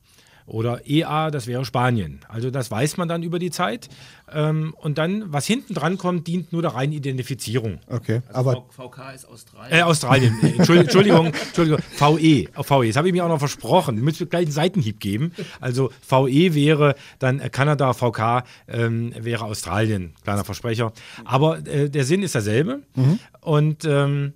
[0.45, 2.19] Oder EA, das wäre Spanien.
[2.27, 3.89] Also das weiß man dann über die Zeit.
[4.31, 7.79] Ähm, und dann, was hinten dran kommt, dient nur der reinen Identifizierung.
[7.87, 9.73] Okay, also aber VK ist Australien.
[9.73, 10.39] Äh, Australien.
[10.57, 12.47] Entschuldigung, Entschuldigung, VE.
[12.55, 12.83] VE.
[12.85, 13.97] Jetzt habe ich mir auch noch versprochen.
[13.97, 15.31] Ich müsste gleich einen Seitenhieb geben.
[15.59, 20.13] Also VE wäre dann Kanada, VK ähm, wäre Australien.
[20.23, 20.93] Kleiner Versprecher.
[21.25, 22.81] Aber äh, der Sinn ist derselbe.
[22.95, 23.19] Mhm.
[23.41, 24.33] Und ähm,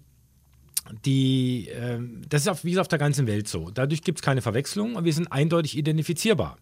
[1.06, 3.70] die, äh, das ist auf, wie auf der ganzen Welt so.
[3.72, 6.58] Dadurch gibt es keine Verwechslung und wir sind eindeutig identifizierbar.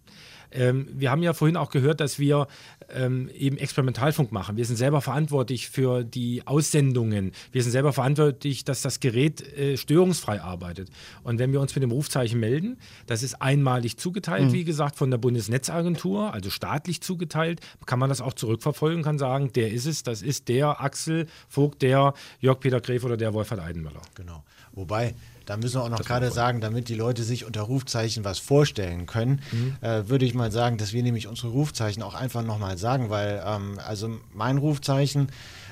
[0.51, 2.47] Ähm, wir haben ja vorhin auch gehört, dass wir
[2.93, 4.57] ähm, eben Experimentalfunk machen.
[4.57, 7.31] Wir sind selber verantwortlich für die Aussendungen.
[7.51, 10.89] Wir sind selber verantwortlich, dass das Gerät äh, störungsfrei arbeitet.
[11.23, 12.77] Und wenn wir uns mit dem Rufzeichen melden,
[13.07, 14.53] das ist einmalig zugeteilt, mhm.
[14.53, 19.51] wie gesagt, von der Bundesnetzagentur, also staatlich zugeteilt, kann man das auch zurückverfolgen, kann sagen,
[19.53, 23.61] der ist es, das ist der Axel Vogt, der Jörg Peter Gref oder der Wolfhard
[23.61, 24.01] Eidenmüller.
[24.15, 24.43] Genau.
[24.73, 28.39] Wobei Da müssen wir auch noch gerade sagen, damit die Leute sich unter Rufzeichen was
[28.39, 29.75] vorstellen können, mhm.
[29.81, 33.43] äh, würde ich mal sagen, dass wir nämlich unsere Rufzeichen auch einfach nochmal sagen, weil
[33.45, 35.29] ähm, also mein Rufzeichen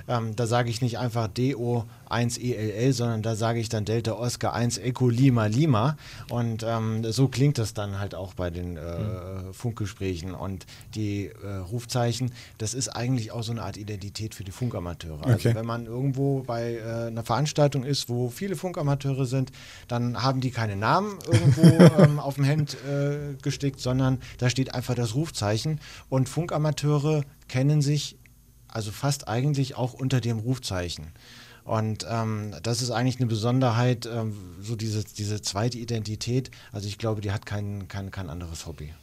[0.07, 4.77] ähm, da sage ich nicht einfach DO1ELL, sondern da sage ich dann Delta Oscar 1
[4.77, 5.97] Echo Lima Lima.
[6.29, 9.53] Und ähm, so klingt das dann halt auch bei den äh, mhm.
[9.53, 10.33] Funkgesprächen.
[10.33, 15.23] Und die äh, Rufzeichen, das ist eigentlich auch so eine Art Identität für die Funkamateure.
[15.23, 15.47] Also okay.
[15.49, 19.51] Also wenn man irgendwo bei äh, einer Veranstaltung ist, wo viele Funkamateure sind,
[19.87, 21.61] dann haben die keine Namen irgendwo
[22.01, 25.79] ähm, auf dem Hemd äh, gestickt, sondern da steht einfach das Rufzeichen.
[26.09, 28.17] Und Funkamateure kennen sich
[28.73, 31.11] also fast eigentlich auch unter dem Rufzeichen.
[31.63, 36.51] Und ähm, das ist eigentlich eine Besonderheit, ähm, so diese, diese zweite Identität.
[36.71, 38.93] Also ich glaube, die hat kein, kein, kein anderes Hobby.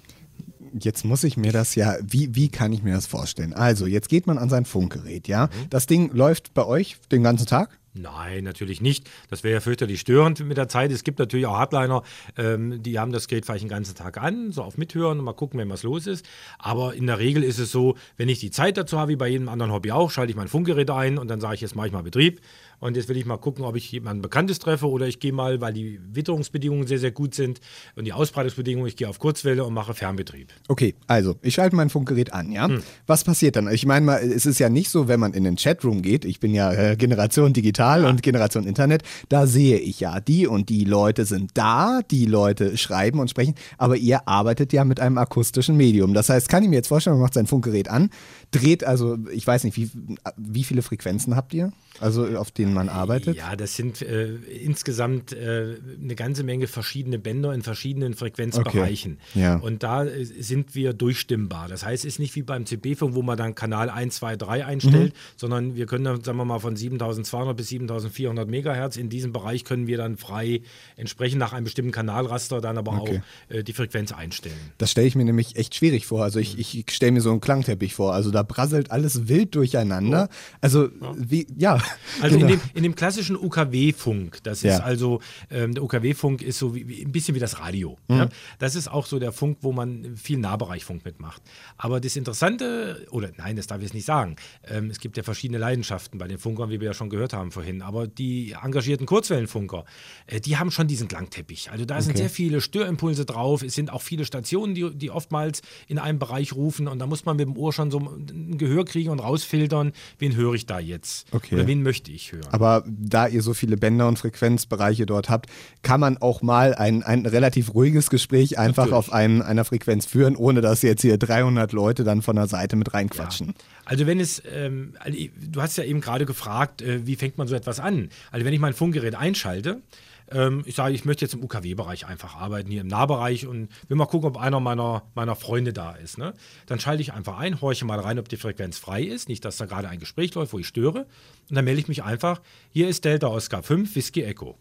[0.78, 3.54] Jetzt muss ich mir das ja, wie, wie kann ich mir das vorstellen?
[3.54, 5.46] Also, jetzt geht man an sein Funkgerät, ja?
[5.46, 5.70] Mhm.
[5.70, 7.79] Das Ding läuft bei euch den ganzen Tag?
[8.00, 9.08] Nein, natürlich nicht.
[9.28, 10.90] Das wäre ja fürchterlich störend mit der Zeit.
[10.90, 12.02] Es gibt natürlich auch Hardliner,
[12.36, 15.32] ähm, die haben das Gerät vielleicht den ganzen Tag an, so auf Mithören und mal
[15.32, 16.26] gucken, wenn was los ist.
[16.58, 19.28] Aber in der Regel ist es so, wenn ich die Zeit dazu habe, wie bei
[19.28, 21.88] jedem anderen Hobby auch, schalte ich mein Funkgerät ein und dann sage ich, jetzt mache
[21.88, 22.40] ich mal Betrieb
[22.80, 25.60] und jetzt will ich mal gucken, ob ich jemanden Bekanntes treffe oder ich gehe mal,
[25.60, 27.60] weil die Witterungsbedingungen sehr, sehr gut sind
[27.94, 30.48] und die Ausbreitungsbedingungen, ich gehe auf Kurzwelle und mache Fernbetrieb.
[30.68, 32.68] Okay, also ich schalte mein Funkgerät an, ja?
[32.68, 32.82] Hm.
[33.06, 33.70] Was passiert dann?
[33.70, 36.40] Ich meine mal, es ist ja nicht so, wenn man in den Chatroom geht, ich
[36.40, 38.08] bin ja äh, Generation Digital ja.
[38.08, 42.76] und Generation Internet, da sehe ich ja, die und die Leute sind da, die Leute
[42.76, 46.14] schreiben und sprechen, aber ihr arbeitet ja mit einem akustischen Medium.
[46.14, 48.10] Das heißt, kann ich mir jetzt vorstellen, man macht sein Funkgerät an,
[48.50, 49.90] dreht also, ich weiß nicht, wie,
[50.36, 51.72] wie viele Frequenzen habt ihr?
[51.98, 53.36] Also auf denen man arbeitet?
[53.36, 59.18] Ja, das sind äh, insgesamt äh, eine ganze Menge verschiedene Bänder in verschiedenen Frequenzbereichen.
[59.32, 59.40] Okay.
[59.40, 59.56] Ja.
[59.56, 61.68] Und da äh, sind wir durchstimmbar.
[61.68, 64.64] Das heißt, es ist nicht wie beim CB-Funk, wo man dann Kanal 1, 2, 3
[64.64, 65.18] einstellt, mhm.
[65.36, 68.96] sondern wir können dann, sagen wir mal, von 7200 bis 7400 Megahertz.
[68.96, 70.60] In diesem Bereich können wir dann frei
[70.96, 73.22] entsprechend nach einem bestimmten Kanalraster dann aber okay.
[73.48, 74.54] auch äh, die Frequenz einstellen.
[74.78, 76.22] Das stelle ich mir nämlich echt schwierig vor.
[76.22, 78.12] Also ich, ich stelle mir so einen Klangteppich vor.
[78.12, 80.28] Also da brasselt alles wild durcheinander.
[80.60, 81.14] Also ja.
[81.16, 81.80] wie, ja,
[82.20, 82.50] also genau.
[82.50, 84.74] in, dem, in dem klassischen UKW-Funk, das ja.
[84.74, 87.96] ist also, ähm, der UKW-Funk ist so wie, wie, ein bisschen wie das Radio.
[88.08, 88.16] Mhm.
[88.16, 88.28] Ja?
[88.58, 91.42] Das ist auch so der Funk, wo man viel Nahbereichfunk mitmacht.
[91.76, 94.36] Aber das Interessante, oder nein, das darf ich jetzt nicht sagen,
[94.68, 97.52] ähm, es gibt ja verschiedene Leidenschaften bei den Funkern, wie wir ja schon gehört haben
[97.60, 99.84] vorhin, aber die engagierten Kurzwellenfunker,
[100.26, 101.70] äh, die haben schon diesen Klangteppich.
[101.70, 102.04] Also da okay.
[102.04, 106.18] sind sehr viele Störimpulse drauf, es sind auch viele Stationen, die, die oftmals in einem
[106.18, 109.20] Bereich rufen und da muss man mit dem Ohr schon so ein Gehör kriegen und
[109.20, 111.26] rausfiltern, wen höre ich da jetzt?
[111.32, 111.54] Okay.
[111.54, 112.48] Oder wen möchte ich hören.
[112.50, 115.50] Aber da ihr so viele Bänder und Frequenzbereiche dort habt,
[115.82, 118.94] kann man auch mal ein, ein relativ ruhiges Gespräch einfach Natürlich.
[118.94, 122.76] auf einem, einer Frequenz führen, ohne dass jetzt hier 300 Leute dann von der Seite
[122.76, 123.48] mit reinquatschen.
[123.48, 123.54] Ja.
[123.84, 127.48] Also wenn es, ähm, also du hast ja eben gerade gefragt, äh, wie fängt man
[127.50, 128.08] so etwas an?
[128.30, 129.82] Also wenn ich mein Funkgerät einschalte,
[130.30, 133.96] ähm, ich sage, ich möchte jetzt im UKW-Bereich einfach arbeiten, hier im Nahbereich und will
[133.96, 136.18] mal gucken, ob einer meiner, meiner Freunde da ist.
[136.18, 136.34] Ne?
[136.66, 139.56] Dann schalte ich einfach ein, horche mal rein, ob die Frequenz frei ist, nicht, dass
[139.56, 141.06] da gerade ein Gespräch läuft, wo ich störe.
[141.48, 144.56] Und dann melde ich mich einfach, hier ist Delta Oscar 5, Whisky Echo.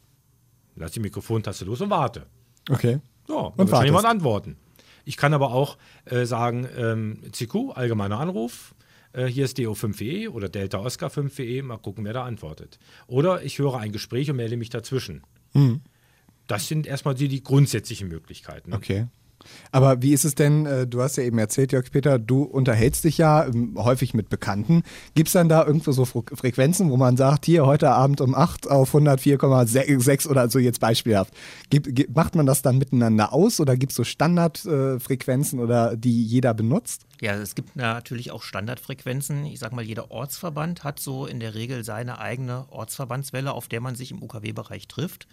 [0.75, 2.25] Lass die Mikrofontaste los und warte.
[2.69, 2.99] Okay.
[3.27, 4.57] So, dann kann jemand antworten.
[5.05, 8.73] Ich kann aber auch äh, sagen, ähm, CQ, allgemeiner Anruf,
[9.13, 12.79] äh, hier ist DO5WE oder Delta Oscar 5WE, mal gucken, wer da antwortet.
[13.07, 15.23] Oder ich höre ein Gespräch und melde mich dazwischen.
[15.53, 15.81] Mhm.
[16.47, 18.73] Das sind erstmal die, die grundsätzlichen Möglichkeiten.
[18.73, 19.07] Okay.
[19.71, 23.03] Aber wie ist es denn, äh, du hast ja eben erzählt, Jörg Peter, du unterhältst
[23.03, 24.83] dich ja ähm, häufig mit Bekannten.
[25.15, 28.69] Gibt es dann da irgendwo so Frequenzen, wo man sagt, hier heute Abend um 8
[28.69, 31.33] auf 104,6 oder so jetzt beispielhaft.
[32.13, 37.05] macht man das dann miteinander aus oder gibt es so Standardfrequenzen oder die jeder benutzt?
[37.21, 39.45] Ja, es gibt natürlich auch Standardfrequenzen.
[39.45, 43.81] Ich sage mal, jeder Ortsverband hat so in der Regel seine eigene Ortsverbandswelle, auf der
[43.81, 45.27] man sich im UKW-Bereich trifft.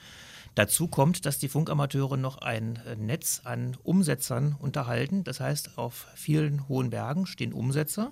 [0.56, 5.22] Dazu kommt, dass die Funkamateure noch ein äh, Netz an Umsetzern unterhalten.
[5.22, 8.10] Das heißt, auf vielen hohen Bergen stehen Umsetzer,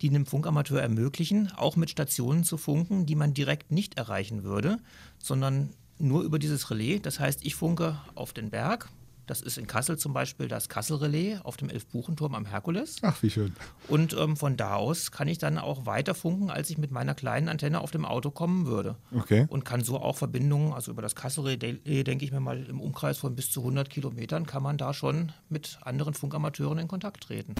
[0.00, 4.78] die einem Funkamateur ermöglichen, auch mit Stationen zu funken, die man direkt nicht erreichen würde,
[5.18, 7.00] sondern nur über dieses Relais.
[7.02, 8.88] Das heißt, ich funke auf den Berg,
[9.32, 12.96] das ist in Kassel zum Beispiel das Kassel-Relais auf dem Elfbuchenturm am Herkules.
[13.00, 13.54] Ach, wie schön.
[13.88, 17.14] Und ähm, von da aus kann ich dann auch weiter funken, als ich mit meiner
[17.14, 18.96] kleinen Antenne auf dem Auto kommen würde.
[19.16, 19.46] Okay.
[19.48, 23.16] Und kann so auch Verbindungen, also über das Kassel-Relais, denke ich mir mal, im Umkreis
[23.16, 27.54] von bis zu 100 Kilometern, kann man da schon mit anderen Funkamateuren in Kontakt treten.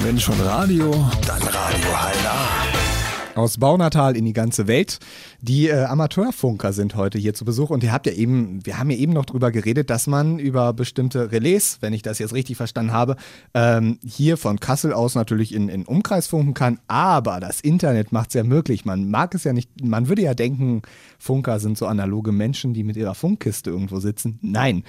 [0.00, 0.90] Wenn schon Radio,
[1.24, 3.01] dann Radio Heiler.
[3.34, 4.98] Aus Baunatal in die ganze Welt.
[5.40, 8.90] Die äh, Amateurfunker sind heute hier zu Besuch und ihr habt ja eben, wir haben
[8.90, 12.56] ja eben noch drüber geredet, dass man über bestimmte Relais, wenn ich das jetzt richtig
[12.56, 13.16] verstanden habe,
[13.54, 18.28] ähm, hier von Kassel aus natürlich in, in Umkreis funken kann, aber das Internet macht
[18.28, 18.84] es ja möglich.
[18.84, 20.82] Man mag es ja nicht, man würde ja denken,
[21.18, 24.38] Funker sind so analoge Menschen, die mit ihrer Funkkiste irgendwo sitzen.
[24.42, 24.84] Nein,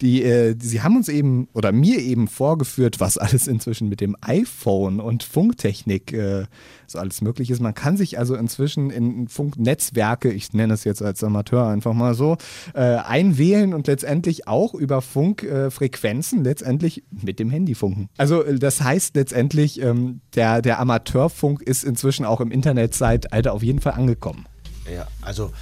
[0.00, 4.16] die, äh, sie haben uns eben oder mir eben vorgeführt, was alles inzwischen mit dem
[4.20, 6.46] iPhone und Funktechnik äh,
[6.86, 7.60] so alles möglich ist.
[7.60, 12.14] Man kann sich also inzwischen in Funknetzwerke, ich nenne es jetzt als Amateur einfach mal
[12.14, 12.36] so,
[12.74, 18.08] äh, einwählen und letztendlich auch über Funkfrequenzen äh, letztendlich mit dem Handy funken.
[18.16, 23.62] Also äh, das heißt letztendlich, ähm, der, der Amateurfunk ist inzwischen auch im Internetzeitalter auf
[23.62, 24.46] jeden Fall angekommen.
[24.92, 25.52] Ja, also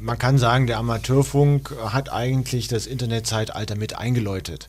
[0.00, 4.68] man kann sagen, der Amateurfunk hat eigentlich das Internetzeitalter mit eingeläutet.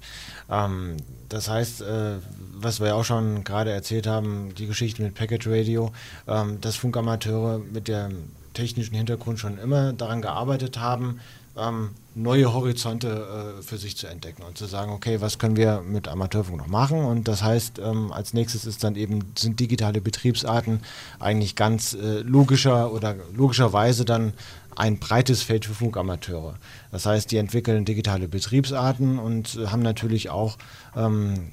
[0.49, 0.97] Ähm,
[1.29, 2.15] das heißt, äh,
[2.53, 5.91] was wir ja auch schon gerade erzählt haben, die Geschichte mit Packet Radio,
[6.27, 11.19] ähm, dass Funkamateure mit dem technischen Hintergrund schon immer daran gearbeitet haben,
[11.57, 15.81] ähm, neue Horizonte äh, für sich zu entdecken und zu sagen, okay, was können wir
[15.81, 17.03] mit Amateurfunk noch machen?
[17.03, 20.81] Und das heißt, ähm, als nächstes ist dann eben, sind digitale Betriebsarten
[21.19, 24.33] eigentlich ganz äh, logischer oder logischerweise dann
[24.75, 26.55] ein breites Feld für Funkamateure.
[26.91, 30.57] Das heißt, die entwickeln digitale Betriebsarten und äh, haben natürlich auch
[30.95, 31.51] ähm,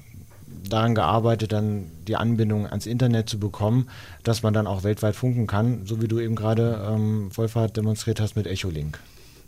[0.69, 3.89] daran gearbeitet, dann die Anbindung ans Internet zu bekommen,
[4.23, 8.19] dass man dann auch weltweit funken kann, so wie du eben gerade ähm, Wolfhard demonstriert
[8.19, 8.99] hast mit Echolink.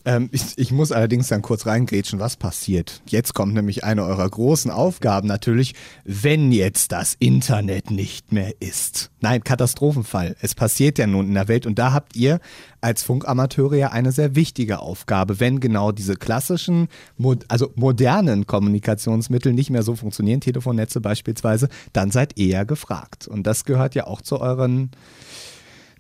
[0.06, 3.02] Ähm, ich, ich, muss allerdings dann kurz reingrätschen, was passiert.
[3.08, 9.12] Jetzt kommt nämlich eine eurer großen Aufgaben natürlich, wenn jetzt das Internet nicht mehr ist.
[9.20, 10.36] Nein, Katastrophenfall.
[10.42, 12.40] Es passiert ja nun in der Welt und da habt ihr
[12.82, 16.88] als Funkamateure ja eine sehr wichtige Aufgabe, wenn genau diese klassischen,
[17.50, 23.28] also modernen Kommunikationsmittel nicht mehr so funktionieren, Telefonnetze beispielsweise, dann seid ihr ja gefragt.
[23.28, 24.92] Und das gehört ja auch zu euren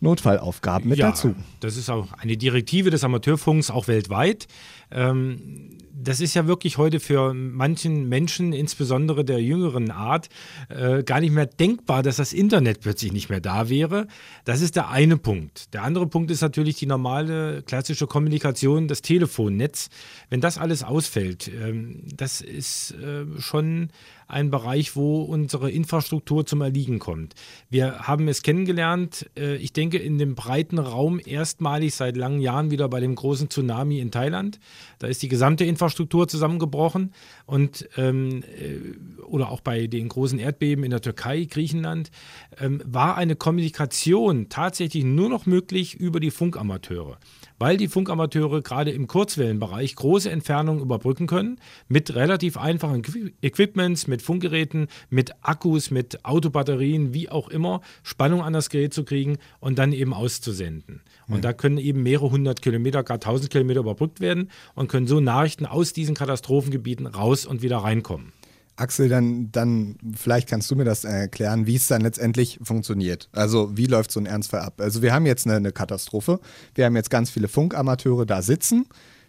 [0.01, 1.35] Notfallaufgaben mit ja, dazu.
[1.59, 4.47] Das ist auch eine Direktive des Amateurfunks, auch weltweit.
[4.91, 10.29] Ähm, das ist ja wirklich heute für manchen Menschen, insbesondere der jüngeren Art,
[10.69, 14.07] äh, gar nicht mehr denkbar, dass das Internet plötzlich nicht mehr da wäre.
[14.45, 15.73] Das ist der eine Punkt.
[15.73, 19.89] Der andere Punkt ist natürlich die normale klassische Kommunikation, das Telefonnetz.
[20.29, 23.89] Wenn das alles ausfällt, ähm, das ist äh, schon
[24.29, 27.33] ein Bereich, wo unsere Infrastruktur zum Erliegen kommt.
[27.69, 32.69] Wir haben es kennengelernt, äh, ich denke, in dem breiten Raum erstmalig seit langen Jahren
[32.69, 34.59] wieder bei dem großen Tsunami in Thailand.
[34.99, 37.13] Da ist die gesamte Infrastruktur zusammengebrochen
[37.47, 42.11] und ähm, äh, oder auch bei den großen Erdbeben in der Türkei, Griechenland,
[42.59, 47.17] ähm, war eine Kommunikation tatsächlich nur noch möglich über die Funkamateure
[47.60, 53.04] weil die Funkamateure gerade im Kurzwellenbereich große Entfernungen überbrücken können, mit relativ einfachen
[53.41, 59.04] Equipments, mit Funkgeräten, mit Akkus, mit Autobatterien, wie auch immer, Spannung an das Gerät zu
[59.04, 61.02] kriegen und dann eben auszusenden.
[61.28, 61.41] Und ja.
[61.41, 65.65] da können eben mehrere hundert Kilometer, gar tausend Kilometer überbrückt werden und können so Nachrichten
[65.65, 68.34] aus diesen Katastrophengebieten raus und wieder reinkommen.
[68.79, 73.29] Axel, dann, dann vielleicht kannst du mir das erklären, wie es dann letztendlich funktioniert.
[73.31, 74.81] Also wie läuft so ein Ernstfall ab?
[74.81, 76.39] Also wir haben jetzt eine, eine Katastrophe.
[76.75, 78.85] Wir haben jetzt ganz viele Funkamateure da sitzen,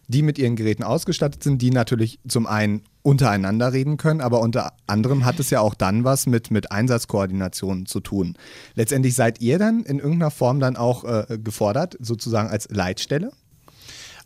[0.08, 4.72] die mit ihren Geräten ausgestattet sind, die natürlich zum einen untereinander reden können, aber unter
[4.86, 8.36] anderem hat es ja auch dann was mit, mit Einsatzkoordination zu tun.
[8.74, 13.32] Letztendlich seid ihr dann in irgendeiner Form dann auch äh, gefordert, sozusagen als Leitstelle?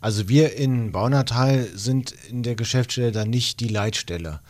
[0.01, 4.41] Also wir in Baunatal sind in der Geschäftsstelle dann nicht die Leitstelle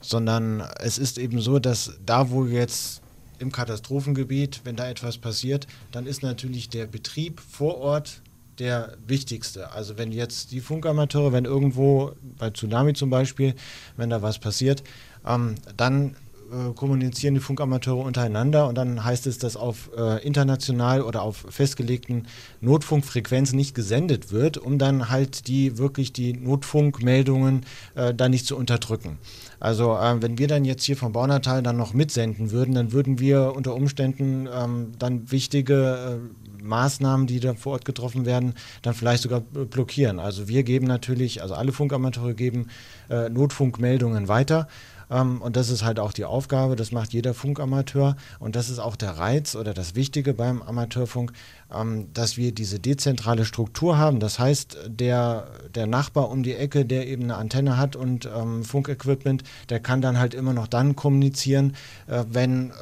[0.00, 3.02] sondern es ist eben so, dass da, wo jetzt
[3.38, 8.22] im Katastrophengebiet, wenn da etwas passiert, dann ist natürlich der Betrieb vor Ort
[8.58, 9.72] der wichtigste.
[9.72, 13.54] Also wenn jetzt die Funkamateure, wenn irgendwo bei Tsunami zum Beispiel,
[13.96, 14.82] wenn da was passiert,
[15.26, 16.16] ähm, dann
[16.50, 21.46] äh, kommunizieren die Funkamateure untereinander und dann heißt es, dass auf äh, international oder auf
[21.48, 22.26] festgelegten
[22.60, 28.56] Notfunkfrequenzen nicht gesendet wird, um dann halt die wirklich die Notfunkmeldungen äh, da nicht zu
[28.56, 29.18] unterdrücken.
[29.60, 33.18] Also äh, wenn wir dann jetzt hier vom Baunatal dann noch mitsenden würden, dann würden
[33.20, 38.94] wir unter Umständen ähm, dann wichtige äh, Maßnahmen, die da vor Ort getroffen werden, dann
[38.94, 40.18] vielleicht sogar blockieren.
[40.18, 42.68] Also wir geben natürlich, also alle Funkamateure geben
[43.08, 44.68] äh, Notfunkmeldungen weiter.
[45.10, 48.16] Ähm, und das ist halt auch die Aufgabe, das macht jeder Funkamateur.
[48.38, 51.32] Und das ist auch der Reiz oder das Wichtige beim Amateurfunk,
[51.72, 54.20] ähm, dass wir diese dezentrale Struktur haben.
[54.20, 58.64] Das heißt, der, der Nachbar um die Ecke, der eben eine Antenne hat und ähm,
[58.64, 61.74] Funkequipment, der kann dann halt immer noch dann kommunizieren,
[62.06, 62.72] äh, wenn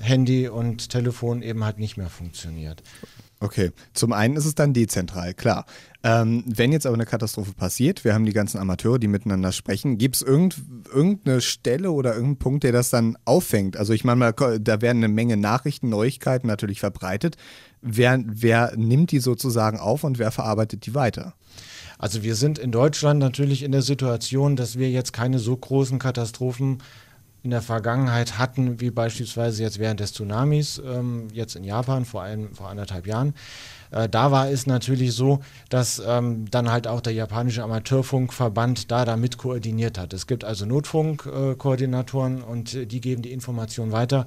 [0.00, 2.82] Handy und Telefon eben halt nicht mehr funktioniert.
[3.40, 5.66] Okay, zum einen ist es dann dezentral, klar.
[6.02, 9.98] Ähm, wenn jetzt aber eine Katastrophe passiert, wir haben die ganzen Amateure, die miteinander sprechen,
[9.98, 13.76] gibt es irgend, irgendeine Stelle oder irgendeinen Punkt, der das dann auffängt?
[13.76, 17.36] Also ich meine mal, da werden eine Menge Nachrichten, Neuigkeiten natürlich verbreitet.
[17.82, 21.34] Wer, wer nimmt die sozusagen auf und wer verarbeitet die weiter?
[21.98, 25.98] Also wir sind in Deutschland natürlich in der Situation, dass wir jetzt keine so großen
[25.98, 26.78] Katastrophen
[27.44, 32.22] in der Vergangenheit hatten, wie beispielsweise jetzt während des Tsunamis, ähm, jetzt in Japan vor,
[32.22, 33.34] ein, vor anderthalb Jahren.
[33.90, 39.04] Äh, da war es natürlich so, dass ähm, dann halt auch der japanische Amateurfunkverband da
[39.04, 40.14] damit koordiniert hat.
[40.14, 44.24] Es gibt also Notfunkkoordinatoren äh, und die geben die Information weiter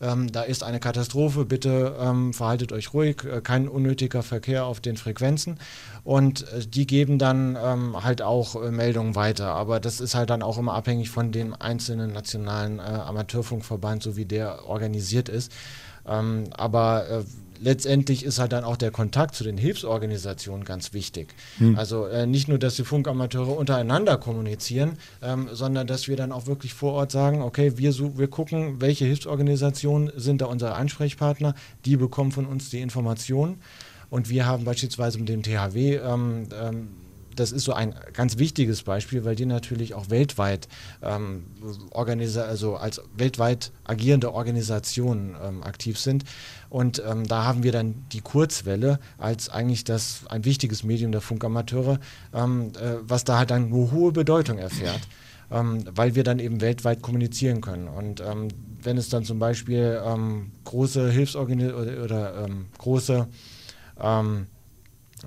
[0.00, 4.80] ähm, da ist eine Katastrophe, bitte ähm, verhaltet euch ruhig, äh, kein unnötiger Verkehr auf
[4.80, 5.58] den Frequenzen.
[6.04, 9.48] Und äh, die geben dann ähm, halt auch äh, Meldungen weiter.
[9.48, 14.16] Aber das ist halt dann auch immer abhängig von dem einzelnen nationalen äh, Amateurfunkverband, so
[14.16, 15.52] wie der organisiert ist.
[16.06, 17.24] Ähm, aber äh,
[17.60, 21.34] letztendlich ist halt dann auch der Kontakt zu den Hilfsorganisationen ganz wichtig.
[21.58, 21.76] Hm.
[21.76, 26.46] Also äh, nicht nur, dass die Funkamateure untereinander kommunizieren, ähm, sondern dass wir dann auch
[26.46, 31.54] wirklich vor Ort sagen, okay, wir, wir gucken, welche Hilfsorganisationen sind da unsere Ansprechpartner,
[31.84, 33.60] die bekommen von uns die Informationen.
[34.10, 36.88] Und wir haben beispielsweise mit dem THW ähm, ähm,
[37.38, 40.68] das ist so ein ganz wichtiges Beispiel, weil die natürlich auch weltweit
[41.02, 46.24] ähm, also als weltweit agierende Organisationen ähm, aktiv sind.
[46.70, 51.20] Und ähm, da haben wir dann die Kurzwelle als eigentlich das ein wichtiges Medium der
[51.20, 51.98] Funkamateure,
[52.34, 55.00] ähm, äh, was da halt dann eine hohe Bedeutung erfährt.
[55.50, 57.88] Ähm, weil wir dann eben weltweit kommunizieren können.
[57.88, 58.48] Und ähm,
[58.82, 59.98] wenn es dann zum Beispiel
[60.64, 63.26] große Hilfsorganisationen oder, oder große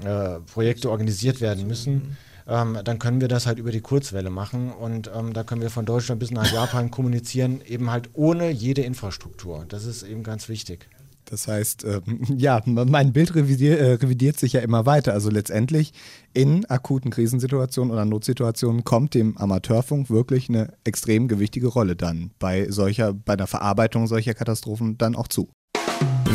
[0.06, 2.18] äh, Projekte organisiert werden müssen,
[2.48, 5.70] ähm, dann können wir das halt über die Kurzwelle machen und ähm, da können wir
[5.70, 9.66] von Deutschland bis nach Japan kommunizieren, eben halt ohne jede Infrastruktur.
[9.68, 10.88] Das ist eben ganz wichtig.
[11.32, 12.02] Das heißt, äh,
[12.38, 15.14] ja, mein Bild revidier, äh, revidiert sich ja immer weiter.
[15.14, 15.94] Also letztendlich
[16.34, 22.70] in akuten Krisensituationen oder Notsituationen kommt dem Amateurfunk wirklich eine extrem gewichtige Rolle dann bei
[22.70, 25.50] solcher, bei der Verarbeitung solcher Katastrophen dann auch zu.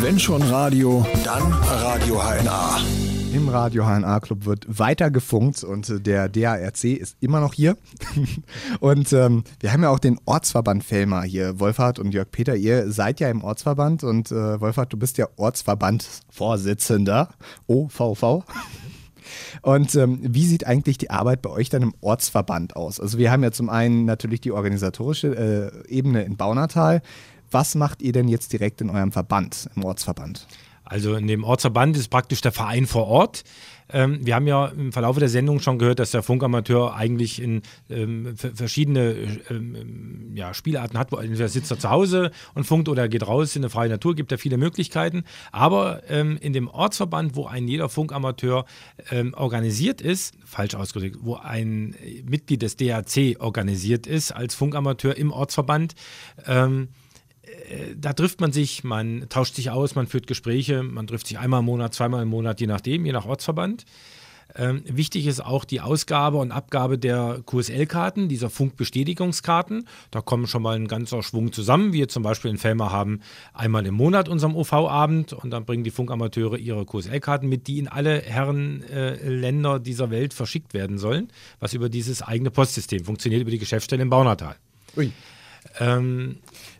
[0.00, 3.05] Wenn schon Radio, dann Radio HNA.
[3.36, 7.76] Im Radio HNA Club wird weiter gefunkt und der DARC ist immer noch hier.
[8.80, 11.60] und ähm, wir haben ja auch den Ortsverband Fellmar hier.
[11.60, 15.28] Wolfhard und Jörg Peter, ihr seid ja im Ortsverband und äh, Wolfhard, du bist ja
[15.36, 17.28] Ortsverbandvorsitzender
[17.66, 18.22] OVV.
[19.60, 23.00] Und ähm, wie sieht eigentlich die Arbeit bei euch dann im Ortsverband aus?
[23.00, 27.02] Also wir haben ja zum einen natürlich die organisatorische äh, Ebene in Baunatal.
[27.50, 30.46] Was macht ihr denn jetzt direkt in eurem Verband, im Ortsverband?
[30.86, 33.42] Also in dem Ortsverband ist praktisch der Verein vor Ort.
[33.92, 37.62] Ähm, wir haben ja im Verlauf der Sendung schon gehört, dass der Funkamateur eigentlich in
[37.90, 39.14] ähm, verschiedene
[39.50, 41.12] ähm, ja, Spielarten hat.
[41.12, 44.30] Entweder sitzt er zu Hause und funkt oder geht raus in eine freie Natur, gibt
[44.30, 45.24] ja viele Möglichkeiten.
[45.52, 48.64] Aber ähm, in dem Ortsverband, wo ein jeder Funkamateur
[49.10, 55.32] ähm, organisiert ist, falsch ausgedrückt, wo ein Mitglied des DAC organisiert ist als Funkamateur im
[55.32, 55.94] Ortsverband,
[56.46, 57.05] ähm, äh,
[57.96, 61.60] da trifft man sich, man tauscht sich aus, man führt Gespräche, man trifft sich einmal
[61.60, 63.84] im Monat, zweimal im Monat, je nachdem, je nach Ortsverband.
[64.54, 69.86] Ähm, wichtig ist auch die Ausgabe und Abgabe der QSL-Karten, dieser Funkbestätigungskarten.
[70.10, 71.92] Da kommen schon mal ein ganzer Schwung zusammen.
[71.92, 73.20] Wir zum Beispiel in Felmer haben
[73.52, 77.88] einmal im Monat unseren OV-Abend und dann bringen die Funkamateure ihre QSL-Karten mit, die in
[77.88, 81.28] alle Herrenländer äh, dieser Welt verschickt werden sollen,
[81.60, 84.56] was über dieses eigene Postsystem funktioniert, über die Geschäftsstelle in Baunatal.
[84.96, 85.12] Ui.
[85.80, 86.36] Ähm,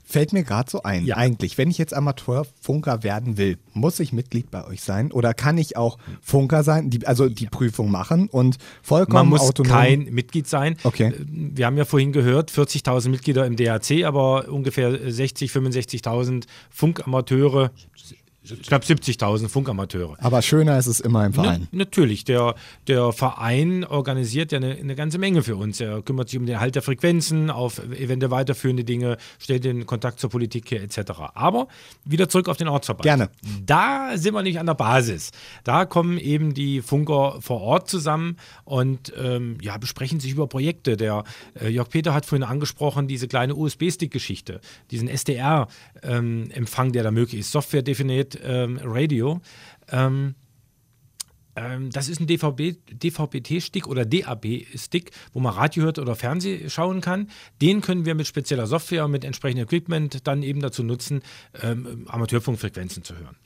[0.08, 1.04] Fällt mir gerade so ein.
[1.04, 1.16] Ja.
[1.16, 5.58] Eigentlich, wenn ich jetzt Amateurfunker werden will, muss ich Mitglied bei euch sein oder kann
[5.58, 9.72] ich auch Funker sein, die, also die Prüfung machen und vollkommen Man muss autonom?
[9.72, 10.76] kein Mitglied sein.
[10.84, 11.12] Okay.
[11.26, 17.72] Wir haben ja vorhin gehört, 40.000 Mitglieder im DAC, aber ungefähr 60, 65.000 Funkamateure
[18.50, 20.16] ich glaube 70.000 Funkamateure.
[20.18, 21.68] Aber schöner ist es immer im Verein.
[21.72, 22.54] Na, natürlich, der,
[22.86, 25.80] der Verein organisiert ja eine, eine, ganze Menge für uns.
[25.80, 30.20] Er kümmert sich um den Erhalt der Frequenzen, auf eventuell weiterführende Dinge, stellt den Kontakt
[30.20, 31.12] zur Politik her etc.
[31.34, 31.68] Aber
[32.04, 33.04] wieder zurück auf den Ortsverband.
[33.04, 33.30] Gerne.
[33.64, 35.32] Da sind wir nicht an der Basis.
[35.64, 40.96] Da kommen eben die Funker vor Ort zusammen und ähm, ja, besprechen sich über Projekte.
[40.96, 41.24] Der
[41.60, 47.40] äh, Jörg Peter hat vorhin angesprochen, diese kleine USB-Stick-Geschichte, diesen SDR-Empfang, ähm, der da möglich
[47.40, 49.40] ist, Software definiert ähm, Radio.
[49.90, 50.34] Ähm,
[51.56, 57.30] Ähm, das ist ein DVB-Stick oder DAB-Stick, wo man Radio hört oder Fernseh schauen kann.
[57.62, 61.22] Den können wir mit spezieller Software, mit entsprechendem Equipment dann eben dazu nutzen,
[61.62, 63.36] ähm, Amateurfunkfrequenzen zu hören.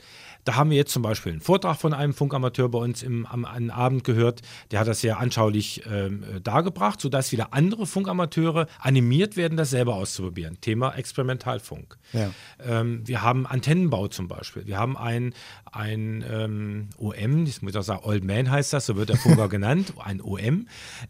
[0.45, 3.45] Da haben wir jetzt zum Beispiel einen Vortrag von einem Funkamateur bei uns im, am,
[3.45, 4.43] am Abend gehört.
[4.71, 9.95] Der hat das sehr anschaulich ähm, dargebracht, sodass wieder andere Funkamateure animiert werden, das selber
[9.95, 10.61] auszuprobieren.
[10.61, 11.99] Thema Experimentalfunk.
[12.13, 12.31] Ja.
[12.65, 14.67] Ähm, wir haben Antennenbau zum Beispiel.
[14.67, 15.35] Wir haben ein,
[15.71, 19.49] ein ähm, OM, ich muss auch sagen, Old Man heißt das, so wird der Funker
[19.51, 20.67] genannt, ein OM.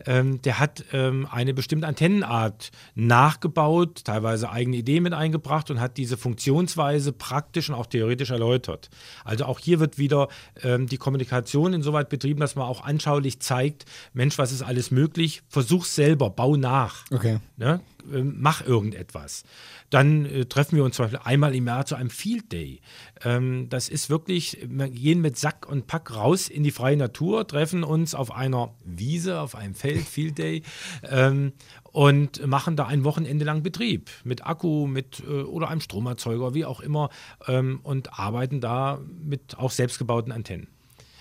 [0.07, 5.97] Ähm, der hat ähm, eine bestimmte Antennenart nachgebaut, teilweise eigene Ideen mit eingebracht und hat
[5.97, 8.91] diese Funktionsweise praktisch und auch theoretisch erläutert.
[9.25, 10.29] Also auch hier wird wieder
[10.63, 15.43] ähm, die Kommunikation insoweit betrieben, dass man auch anschaulich zeigt, Mensch, was ist alles möglich?
[15.49, 17.05] Versuch selber, bau nach.
[17.11, 17.39] Okay.
[17.57, 17.81] Ne?
[18.13, 19.45] Ähm, mach irgendetwas.
[19.91, 22.81] Dann äh, treffen wir uns zum Beispiel einmal im Jahr zu einem Field Day.
[23.23, 27.47] Ähm, das ist wirklich, wir gehen mit Sack und Pack raus in die freie Natur,
[27.47, 30.63] treffen uns auf einer Wiese, auf einem Feld, Field Day,
[31.03, 31.53] ähm,
[31.93, 36.65] und machen da ein Wochenende lang Betrieb mit Akku, mit äh, oder einem Stromerzeuger, wie
[36.65, 37.11] auch immer,
[37.47, 40.69] ähm, und arbeiten da mit auch selbstgebauten Antennen.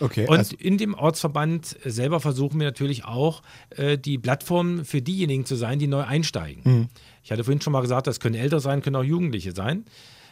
[0.01, 3.41] Okay, und also in dem Ortsverband selber versuchen wir natürlich auch,
[3.71, 6.61] äh, die Plattform für diejenigen zu sein, die neu einsteigen.
[6.63, 6.87] Mhm.
[7.23, 9.85] Ich hatte vorhin schon mal gesagt, das können Ältere sein, können auch Jugendliche sein.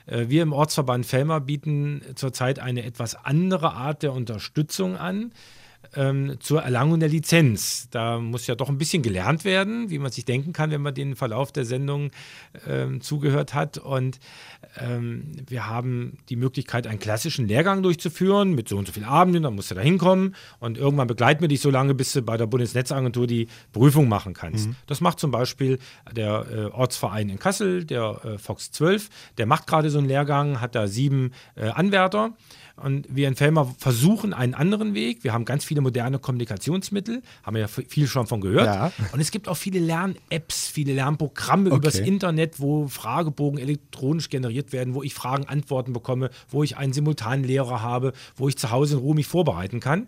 [0.05, 5.31] Äh, wir im Ortsverband Felmer bieten zurzeit eine etwas andere Art der Unterstützung an
[5.95, 7.87] ähm, zur Erlangung der Lizenz.
[7.91, 10.93] Da muss ja doch ein bisschen gelernt werden, wie man sich denken kann, wenn man
[10.93, 12.11] den Verlauf der Sendung
[12.67, 13.77] ähm, zugehört hat.
[13.77, 14.19] Und
[14.79, 19.43] ähm, wir haben die Möglichkeit, einen klassischen Lehrgang durchzuführen mit so und so vielen Abenden.
[19.43, 22.37] Dann musst du da hinkommen und irgendwann begleiten wir dich so lange, bis du bei
[22.37, 24.67] der Bundesnetzagentur die Prüfung machen kannst.
[24.67, 24.75] Mhm.
[24.87, 25.79] Das macht zum Beispiel
[26.11, 29.09] der äh, Ortsverein in Kassel, der äh, Fox 12.
[29.37, 32.33] Der macht gerade so einen Lehrgang, hat da sieben äh, Anwärter.
[32.77, 35.23] Und wir in Fellmar versuchen einen anderen Weg.
[35.23, 38.65] Wir haben ganz viele moderne Kommunikationsmittel, haben wir ja viel schon von gehört.
[38.65, 38.91] Ja.
[39.11, 41.77] Und es gibt auch viele Lern-Apps, viele Lernprogramme okay.
[41.77, 46.93] übers Internet, wo Fragebogen elektronisch generiert werden, wo ich Fragen, Antworten bekomme, wo ich einen
[46.93, 50.07] Simultanlehrer habe, wo ich zu Hause in Ruhe mich vorbereiten kann.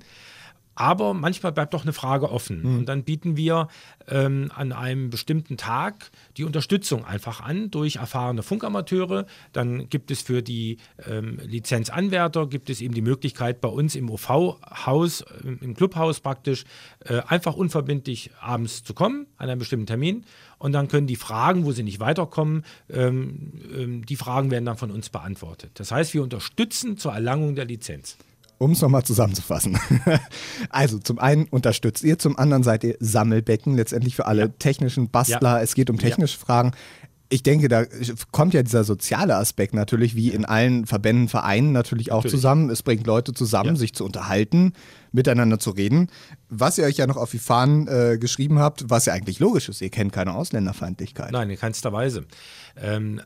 [0.80, 2.62] Aber manchmal bleibt doch eine Frage offen.
[2.62, 2.78] Mhm.
[2.78, 3.68] Und dann bieten wir
[4.08, 9.26] ähm, an einem bestimmten Tag die Unterstützung einfach an durch erfahrene Funkamateure.
[9.52, 14.10] Dann gibt es für die ähm, Lizenzanwärter gibt es eben die Möglichkeit bei uns im
[14.10, 16.64] OV-Haus, äh, im Clubhaus praktisch,
[17.04, 20.24] äh, einfach unverbindlich abends zu kommen an einem bestimmten Termin.
[20.60, 24.78] Und dann können die Fragen, wo sie nicht weiterkommen, ähm, ähm die Fragen werden dann
[24.78, 25.72] von uns beantwortet.
[25.74, 28.18] Das heißt, wir unterstützen zur Erlangung der Lizenz.
[28.60, 29.80] Um es nochmal zusammenzufassen.
[30.70, 34.48] also zum einen unterstützt ihr, zum anderen seid ihr Sammelbecken letztendlich für alle ja.
[34.60, 35.58] technischen Bastler.
[35.58, 35.62] Ja.
[35.62, 36.46] Es geht um technische ja.
[36.46, 36.74] Fragen
[37.30, 37.86] ich denke, da
[38.32, 42.32] kommt ja dieser soziale Aspekt natürlich, wie in allen Verbänden, Vereinen natürlich auch natürlich.
[42.32, 42.70] zusammen.
[42.72, 44.74] Es bringt Leute zusammen, sich zu unterhalten,
[45.12, 46.08] miteinander zu reden.
[46.50, 49.70] Was ihr euch ja noch auf die Fahnen äh, geschrieben habt, was ja eigentlich logisch
[49.70, 51.32] ist, ihr kennt keine Ausländerfeindlichkeit.
[51.32, 52.26] Nein, in keinster Weise.
[52.82, 53.22] Ähm,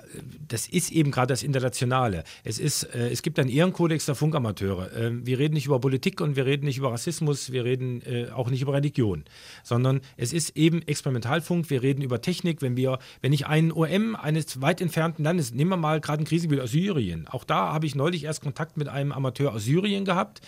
[0.47, 2.23] das ist eben gerade das Internationale.
[2.43, 4.91] Es, ist, äh, es gibt einen Ehrenkodex der Funkamateure.
[4.95, 8.27] Ähm, wir reden nicht über Politik und wir reden nicht über Rassismus, wir reden äh,
[8.31, 9.23] auch nicht über Religion,
[9.63, 12.61] sondern es ist eben Experimentalfunk, wir reden über Technik.
[12.61, 16.25] Wenn, wir, wenn ich einen OM eines weit entfernten Landes, nehmen wir mal gerade ein
[16.25, 20.05] Krisengebiet aus Syrien, auch da habe ich neulich erst Kontakt mit einem Amateur aus Syrien
[20.05, 20.41] gehabt,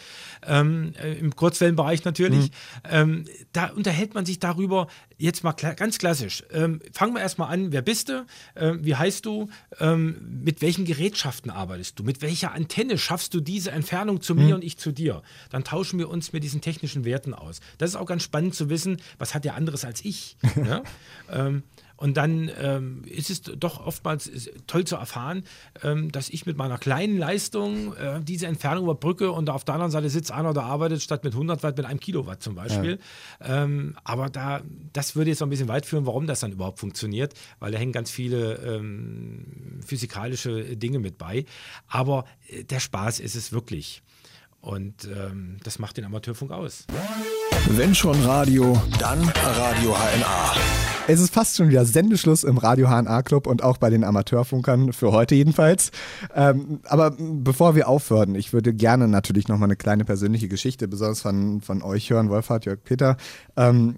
[0.45, 2.51] ähm, äh, im Kurzwellenbereich natürlich.
[2.89, 3.25] Mhm.
[3.53, 4.87] da unterhält man sich darüber,
[5.17, 6.43] jetzt mal kla ganz klassisch.
[6.51, 8.25] Ähm, fangen wir erstmal an, wer bist du?
[8.55, 9.49] Ähm, wie heißt du?
[9.79, 12.03] Ähm, mit welchen Gerätschaften arbeitest du?
[12.03, 14.53] Mit welcher Antenne schaffst du diese Entfernung zu mir mhm.
[14.53, 15.21] und ich zu dir?
[15.49, 17.59] Dann tauschen wir uns mit diesen technischen Werten aus.
[17.77, 20.37] Das ist auch ganz spannend zu wissen, was hat der anderes als ich?
[20.55, 20.83] ja?
[21.29, 21.63] ähm,
[21.97, 25.43] und dann ähm, ist es doch oftmals toll zu erfahren,
[25.83, 29.91] ähm, dass ich mit meiner kleinen Leistung äh, diese Entfernung überbrücke und auf der anderen
[29.91, 32.99] Seite sitzt einer, der arbeitet statt mit 100 Watt mit einem Kilowatt zum Beispiel.
[33.39, 33.63] Ja.
[33.63, 34.61] Ähm, aber da,
[34.93, 37.77] das würde jetzt noch ein bisschen weit führen, warum das dann überhaupt funktioniert, weil da
[37.77, 41.45] hängen ganz viele ähm, physikalische Dinge mit bei.
[41.87, 44.01] Aber äh, der Spaß ist es wirklich.
[44.66, 46.88] Und ähm, das macht den Amateurfunk aus.
[47.70, 50.55] Wenn schon Radio, dann Radio HNA.
[51.07, 54.91] Es ist fast schon wieder Sendeschluss im Radio HNA Club und auch bei den Amateurfunkern
[54.91, 55.91] für heute jedenfalls.
[56.34, 60.88] Ähm, aber bevor wir aufhören, ich würde gerne natürlich noch mal eine kleine persönliche Geschichte,
[60.88, 63.18] besonders von, von euch hören, Wolfhard, Jörg, Peter.
[63.55, 63.97] Ähm,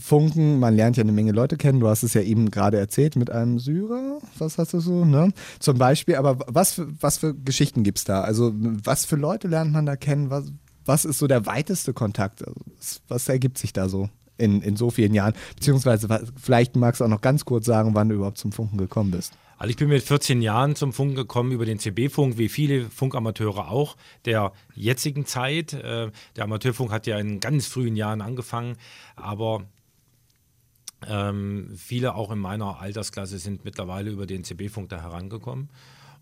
[0.00, 1.80] Funken, man lernt ja eine Menge Leute kennen.
[1.80, 4.18] Du hast es ja eben gerade erzählt mit einem Syrer.
[4.38, 5.32] Was hast du so, ne?
[5.58, 8.22] Zum Beispiel, aber was für, was für Geschichten gibt es da?
[8.22, 10.30] Also, was für Leute lernt man da kennen?
[10.30, 10.52] Was,
[10.84, 12.42] was ist so der weiteste Kontakt?
[12.78, 15.34] Was, was ergibt sich da so in, in so vielen Jahren?
[15.54, 16.08] Beziehungsweise,
[16.40, 19.34] vielleicht magst du auch noch ganz kurz sagen, wann du überhaupt zum Funken gekommen bist.
[19.60, 23.70] Also ich bin mit 14 Jahren zum Funk gekommen über den CB-Funk, wie viele Funkamateure
[23.70, 25.74] auch der jetzigen Zeit.
[25.74, 28.78] Äh, der Amateurfunk hat ja in ganz frühen Jahren angefangen,
[29.16, 29.66] aber
[31.08, 35.70] ähm, viele auch in meiner Altersklasse sind mittlerweile über den CB-Funk da herangekommen.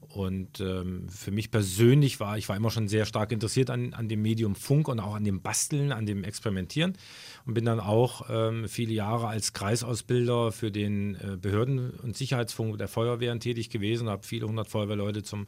[0.01, 4.09] Und ähm, für mich persönlich war, ich war immer schon sehr stark interessiert an, an
[4.09, 6.97] dem Medium Funk und auch an dem Basteln, an dem Experimentieren
[7.45, 12.79] und bin dann auch ähm, viele Jahre als Kreisausbilder für den äh, Behörden- und Sicherheitsfunk
[12.79, 15.47] der Feuerwehren tätig gewesen, habe viele hundert Feuerwehrleute zum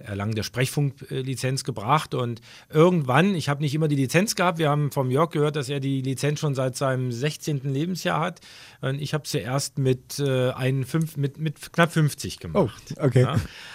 [0.00, 2.14] Erlangen der Sprechfunklizenz gebracht.
[2.14, 5.68] Und irgendwann, ich habe nicht immer die Lizenz gehabt, wir haben vom Jörg gehört, dass
[5.68, 7.60] er die Lizenz schon seit seinem 16.
[7.64, 8.40] Lebensjahr hat.
[8.80, 12.94] Und ich habe sie erst mit, äh, einen fünf, mit, mit knapp 50 gemacht.
[12.98, 13.26] Oh, okay.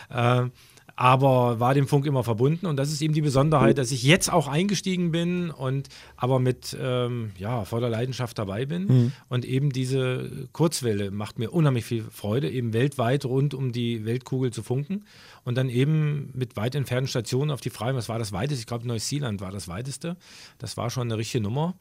[0.09, 0.49] Ja, äh,
[0.95, 4.31] aber war dem Funk immer verbunden und das ist eben die Besonderheit, dass ich jetzt
[4.31, 8.85] auch eingestiegen bin und aber mit ähm, ja, voller Leidenschaft dabei bin.
[8.85, 9.11] Mhm.
[9.27, 14.51] und eben diese Kurzwelle macht mir unheimlich viel Freude, eben weltweit rund um die Weltkugel
[14.51, 15.05] zu funken
[15.43, 18.61] und dann eben mit weit entfernten Stationen auf die Freien, was war das weiteste?
[18.61, 20.15] Ich glaube Neuseeland war das weiteste,
[20.59, 21.75] das war schon eine richtige Nummer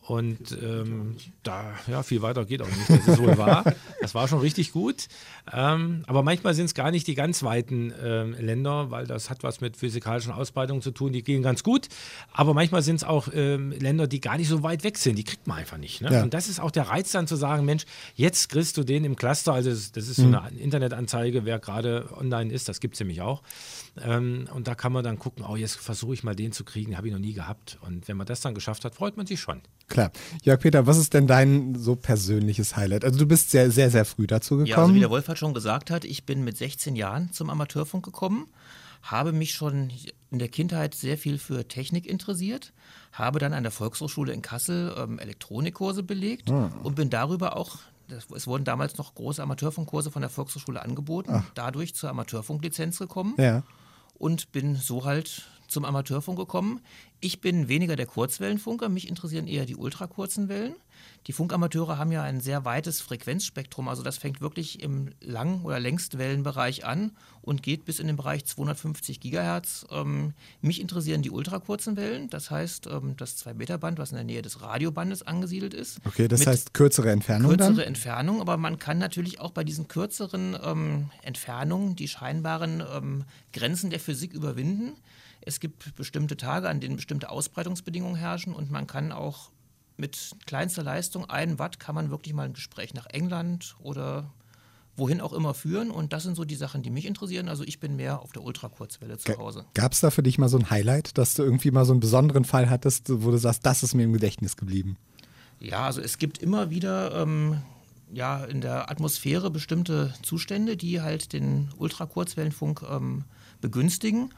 [0.00, 3.64] und ähm, da, ja, viel weiter geht auch nicht, dass es wohl war.
[4.00, 5.06] Das war schon richtig gut.
[5.52, 9.44] Ähm, aber manchmal sind es gar nicht die ganz weiten ähm, Länder, weil das hat
[9.44, 11.88] was mit physikalischen Ausbreitungen zu tun, die gehen ganz gut.
[12.32, 15.24] Aber manchmal sind es auch ähm, Länder, die gar nicht so weit weg sind, die
[15.24, 16.00] kriegt man einfach nicht.
[16.00, 16.12] Ne?
[16.12, 16.22] Ja.
[16.24, 17.84] Und das ist auch der Reiz dann zu sagen, Mensch,
[18.16, 20.34] jetzt kriegst du den im Cluster, also das, das ist so mhm.
[20.34, 23.42] eine Internetanzeige, wer gerade online ist, das gibt es nämlich auch.
[24.00, 26.96] Ähm, und da kann man dann gucken, oh, jetzt versuche ich mal den zu kriegen,
[26.96, 27.78] habe ich noch nie gehabt.
[27.82, 29.60] Und wenn man das dann geschafft hat, freut man sich schon.
[29.92, 30.10] Klar.
[30.42, 33.04] Jörg Peter, was ist denn dein so persönliches Highlight?
[33.04, 34.66] Also du bist sehr, sehr, sehr früh dazu gekommen.
[34.66, 37.50] Ja, also wie der Wolf hat schon gesagt hat, ich bin mit 16 Jahren zum
[37.50, 38.48] Amateurfunk gekommen,
[39.02, 39.92] habe mich schon
[40.30, 42.72] in der Kindheit sehr viel für Technik interessiert,
[43.12, 46.70] habe dann an der Volkshochschule in Kassel ähm, Elektronikkurse belegt ah.
[46.82, 47.78] und bin darüber auch
[48.34, 51.44] es wurden damals noch große Amateurfunkkurse von der Volkshochschule angeboten, Ach.
[51.54, 53.62] dadurch zur Amateurfunklizenz gekommen ja.
[54.18, 56.80] und bin so halt zum Amateurfunk gekommen.
[57.20, 60.74] Ich bin weniger der Kurzwellenfunker, mich interessieren eher die ultrakurzen Wellen.
[61.26, 65.78] Die Funkamateure haben ja ein sehr weites Frequenzspektrum, also das fängt wirklich im Lang- oder
[65.78, 67.12] Längstwellenbereich an
[67.42, 69.86] und geht bis in den Bereich 250 Gigahertz.
[69.90, 74.42] Ähm, mich interessieren die ultrakurzen Wellen, das heißt ähm, das 2-Meter-Band, was in der Nähe
[74.42, 76.00] des Radiobandes angesiedelt ist.
[76.04, 77.86] Okay, das heißt kürzere Entfernung Kürzere dann?
[77.86, 83.90] Entfernung, aber man kann natürlich auch bei diesen kürzeren ähm, Entfernungen die scheinbaren ähm, Grenzen
[83.90, 84.94] der Physik überwinden.
[85.44, 89.50] Es gibt bestimmte Tage, an denen bestimmte Ausbreitungsbedingungen herrschen und man kann auch
[89.96, 94.32] mit kleinster Leistung, ein Watt, kann man wirklich mal ein Gespräch nach England oder
[94.96, 95.90] wohin auch immer führen.
[95.90, 97.48] Und das sind so die Sachen, die mich interessieren.
[97.48, 99.64] Also ich bin mehr auf der Ultrakurzwelle zu Hause.
[99.74, 102.00] Gab es da für dich mal so ein Highlight, dass du irgendwie mal so einen
[102.00, 104.96] besonderen Fall hattest, wo du sagst, das ist mir im Gedächtnis geblieben?
[105.60, 107.62] Ja, also es gibt immer wieder ähm,
[108.12, 113.24] ja, in der Atmosphäre bestimmte Zustände, die halt den Ultrakurzwellenfunk ähm,
[113.60, 114.34] begünstigen.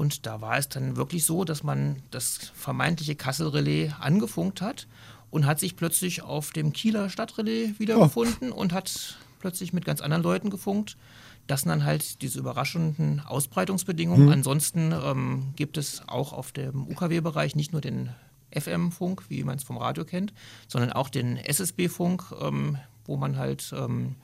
[0.00, 4.88] Und da war es dann wirklich so, dass man das vermeintliche Kassel-Relais angefunkt hat
[5.30, 8.54] und hat sich plötzlich auf dem Kieler Stadtrelais wiedergefunden oh.
[8.54, 10.96] und hat plötzlich mit ganz anderen Leuten gefunkt.
[11.46, 14.24] Das sind dann halt diese überraschenden Ausbreitungsbedingungen.
[14.24, 14.32] Mhm.
[14.32, 18.08] Ansonsten ähm, gibt es auch auf dem UKW-Bereich nicht nur den
[18.52, 20.32] FM-Funk, wie man es vom Radio kennt,
[20.66, 24.14] sondern auch den SSB-Funk, ähm, wo man halt ähm,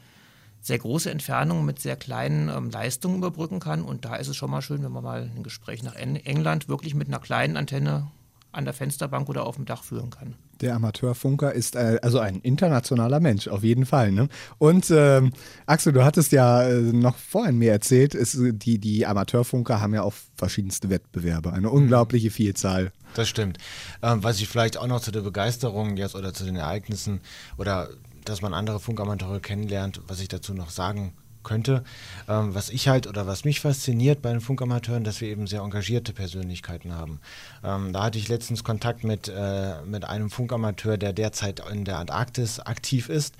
[0.66, 3.82] sehr große Entfernungen mit sehr kleinen ähm, Leistungen überbrücken kann.
[3.82, 6.96] Und da ist es schon mal schön, wenn man mal ein Gespräch nach England wirklich
[6.96, 8.08] mit einer kleinen Antenne
[8.50, 10.34] an der Fensterbank oder auf dem Dach führen kann.
[10.60, 14.10] Der Amateurfunker ist äh, also ein internationaler Mensch, auf jeden Fall.
[14.10, 14.28] Ne?
[14.58, 15.32] Und ähm,
[15.66, 20.02] Axel, du hattest ja äh, noch vorhin mir erzählt, ist, die, die Amateurfunker haben ja
[20.02, 22.90] auch verschiedenste Wettbewerbe, eine unglaubliche Vielzahl.
[23.14, 23.58] Das stimmt.
[24.02, 27.20] Ähm, was ich vielleicht auch noch zu der Begeisterung jetzt oder zu den Ereignissen
[27.56, 27.90] oder
[28.28, 31.12] dass man andere Funkamateure kennenlernt, was ich dazu noch sagen
[31.46, 31.84] könnte.
[32.28, 35.60] Ähm, was ich halt oder was mich fasziniert bei den Funkamateuren, dass wir eben sehr
[35.60, 37.20] engagierte Persönlichkeiten haben.
[37.64, 41.98] Ähm, da hatte ich letztens Kontakt mit, äh, mit einem Funkamateur, der derzeit in der
[41.98, 43.36] Antarktis aktiv ist,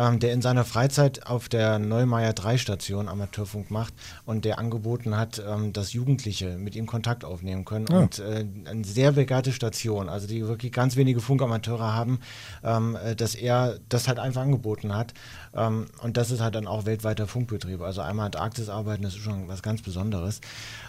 [0.00, 3.92] ähm, der in seiner Freizeit auf der Neumeier 3 Station Amateurfunk macht
[4.24, 7.86] und der angeboten hat, ähm, dass Jugendliche mit ihm Kontakt aufnehmen können.
[7.90, 7.98] Ja.
[7.98, 12.20] Und äh, eine sehr begabte Station, also die wirklich ganz wenige Funkamateure haben,
[12.64, 15.12] ähm, äh, dass er das halt einfach angeboten hat.
[15.54, 17.82] Ähm, und das ist halt dann auch weltweiter Funkbetrieb.
[17.82, 20.40] Also einmal Antarktis arbeiten, das ist schon was ganz Besonderes.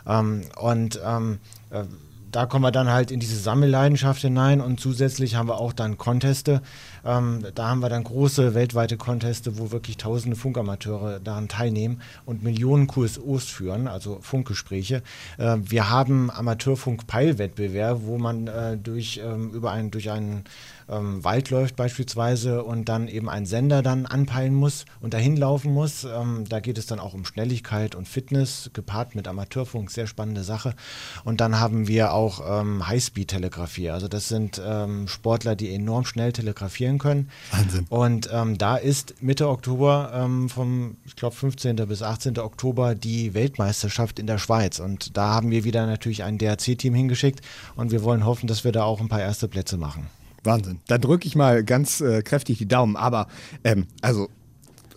[0.07, 1.39] Ähm, und ähm,
[1.69, 1.83] äh,
[2.31, 5.97] da kommen wir dann halt in diese Sammelleidenschaft hinein und zusätzlich haben wir auch dann
[5.97, 6.61] Conteste.
[7.05, 12.43] Ähm, da haben wir dann große weltweite Conteste, wo wirklich tausende Funkamateure daran teilnehmen und
[12.43, 15.01] Millionen QSOs führen, also Funkgespräche.
[15.37, 20.43] Äh, wir haben Amateurfunk-Peilwettbewerb, wo man äh, durch, ähm, über ein, durch einen
[20.91, 25.73] ähm, Wald läuft beispielsweise und dann eben einen Sender dann anpeilen muss und dahin laufen
[25.73, 26.03] muss.
[26.03, 30.43] Ähm, da geht es dann auch um Schnelligkeit und Fitness, gepaart mit Amateurfunk, sehr spannende
[30.43, 30.75] Sache.
[31.23, 33.89] Und dann haben wir auch ähm, Highspeed-Telegrafie.
[33.89, 37.29] Also das sind ähm, Sportler, die enorm schnell telegrafieren können.
[37.51, 37.85] Wahnsinn.
[37.89, 41.75] Und ähm, da ist Mitte Oktober ähm, vom, ich glaube, 15.
[41.87, 42.37] bis 18.
[42.39, 44.79] Oktober die Weltmeisterschaft in der Schweiz.
[44.79, 47.41] Und da haben wir wieder natürlich ein DRC-Team hingeschickt
[47.75, 50.07] und wir wollen hoffen, dass wir da auch ein paar erste Plätze machen.
[50.43, 50.79] Wahnsinn.
[50.87, 52.95] Dann drücke ich mal ganz äh, kräftig die Daumen.
[52.95, 53.27] Aber,
[53.63, 54.29] ähm, also,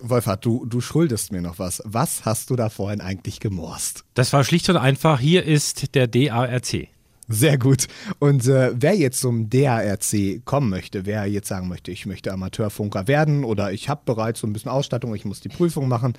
[0.01, 1.81] Wolfhard, du, du schuldest mir noch was.
[1.85, 4.03] Was hast du da vorhin eigentlich gemorst?
[4.13, 6.89] Das war schlicht und einfach, hier ist der DARC.
[7.27, 7.87] Sehr gut.
[8.19, 13.07] Und äh, wer jetzt zum DARC kommen möchte, wer jetzt sagen möchte, ich möchte Amateurfunker
[13.07, 16.13] werden oder ich habe bereits so ein bisschen Ausstattung, ich muss die Prüfung machen,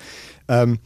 [0.47, 0.79] ähm,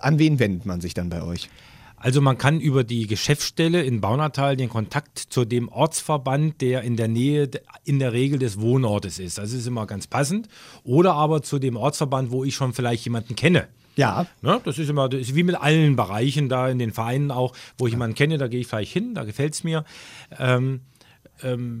[0.00, 1.48] an wen wendet man sich dann bei euch?
[1.96, 6.98] Also man kann über die Geschäftsstelle in Baunatal den Kontakt zu dem Ortsverband, der in
[6.98, 7.48] der Nähe
[7.84, 9.38] in der Regel des Wohnortes ist.
[9.38, 10.48] Das ist immer ganz passend.
[10.82, 13.68] Oder aber zu dem Ortsverband, wo ich schon vielleicht jemanden kenne.
[13.96, 14.26] Ja.
[14.42, 17.54] Ne, das ist immer das ist wie mit allen Bereichen da in den Vereinen auch,
[17.78, 19.84] wo ich jemanden kenne, da gehe ich vielleicht hin, da gefällt es mir.
[20.38, 20.80] Ähm,
[21.42, 21.80] ähm,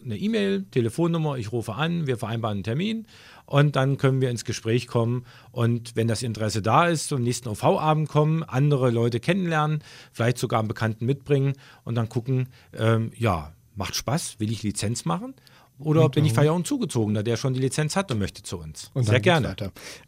[0.06, 3.06] Eine E-Mail, Telefonnummer, ich rufe an, wir vereinbaren einen Termin
[3.44, 5.26] und dann können wir ins Gespräch kommen.
[5.50, 9.82] Und wenn das Interesse da ist, zum nächsten OV-Abend kommen, andere Leute kennenlernen,
[10.12, 15.04] vielleicht sogar einen Bekannten mitbringen und dann gucken, ähm, ja, macht Spaß, will ich Lizenz
[15.04, 15.34] machen?
[15.78, 18.90] Oder und, bin ich Feierabend zugezogener, der schon die Lizenz hat und möchte zu uns?
[18.94, 19.56] Und Sehr gerne.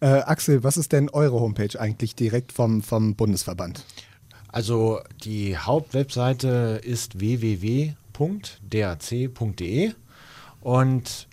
[0.00, 3.84] Äh, Axel, was ist denn eure Homepage eigentlich direkt vom, vom Bundesverband?
[4.48, 7.20] Also die Hauptwebseite ist
[8.18, 9.92] www.drc.de
[10.60, 11.28] und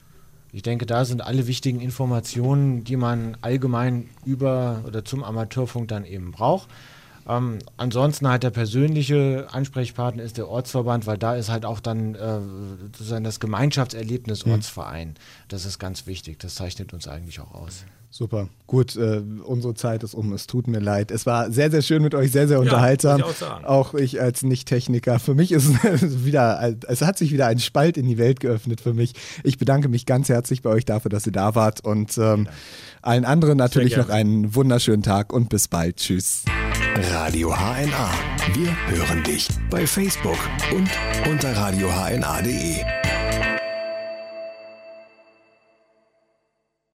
[0.51, 6.05] ich denke, da sind alle wichtigen Informationen, die man allgemein über oder zum Amateurfunk dann
[6.05, 6.69] eben braucht.
[7.27, 12.15] Ähm, ansonsten halt der persönliche Ansprechpartner ist der Ortsverband, weil da ist halt auch dann
[12.15, 12.39] äh,
[12.83, 14.53] sozusagen das Gemeinschaftserlebnis mhm.
[14.53, 15.15] Ortsverein.
[15.49, 16.39] Das ist ganz wichtig.
[16.39, 17.83] Das zeichnet uns eigentlich auch aus.
[18.17, 18.47] Super.
[18.65, 20.31] Gut, äh, unsere Zeit ist um.
[20.31, 21.11] Es tut mir leid.
[21.11, 23.19] Es war sehr, sehr schön mit euch, sehr, sehr unterhaltsam.
[23.19, 25.19] Ja, ich auch, auch, ich als Nicht-Techniker.
[25.19, 28.79] Für mich ist es wieder, es hat sich wieder ein Spalt in die Welt geöffnet
[28.79, 29.15] für mich.
[29.43, 32.47] Ich bedanke mich ganz herzlich bei euch dafür, dass ihr da wart und ähm,
[33.01, 35.97] allen anderen natürlich noch einen wunderschönen Tag und bis bald.
[35.97, 36.45] Tschüss.
[37.11, 38.11] Radio HNA.
[38.53, 40.39] Wir hören dich bei Facebook
[40.73, 40.89] und
[41.29, 43.04] unter radiohna.de.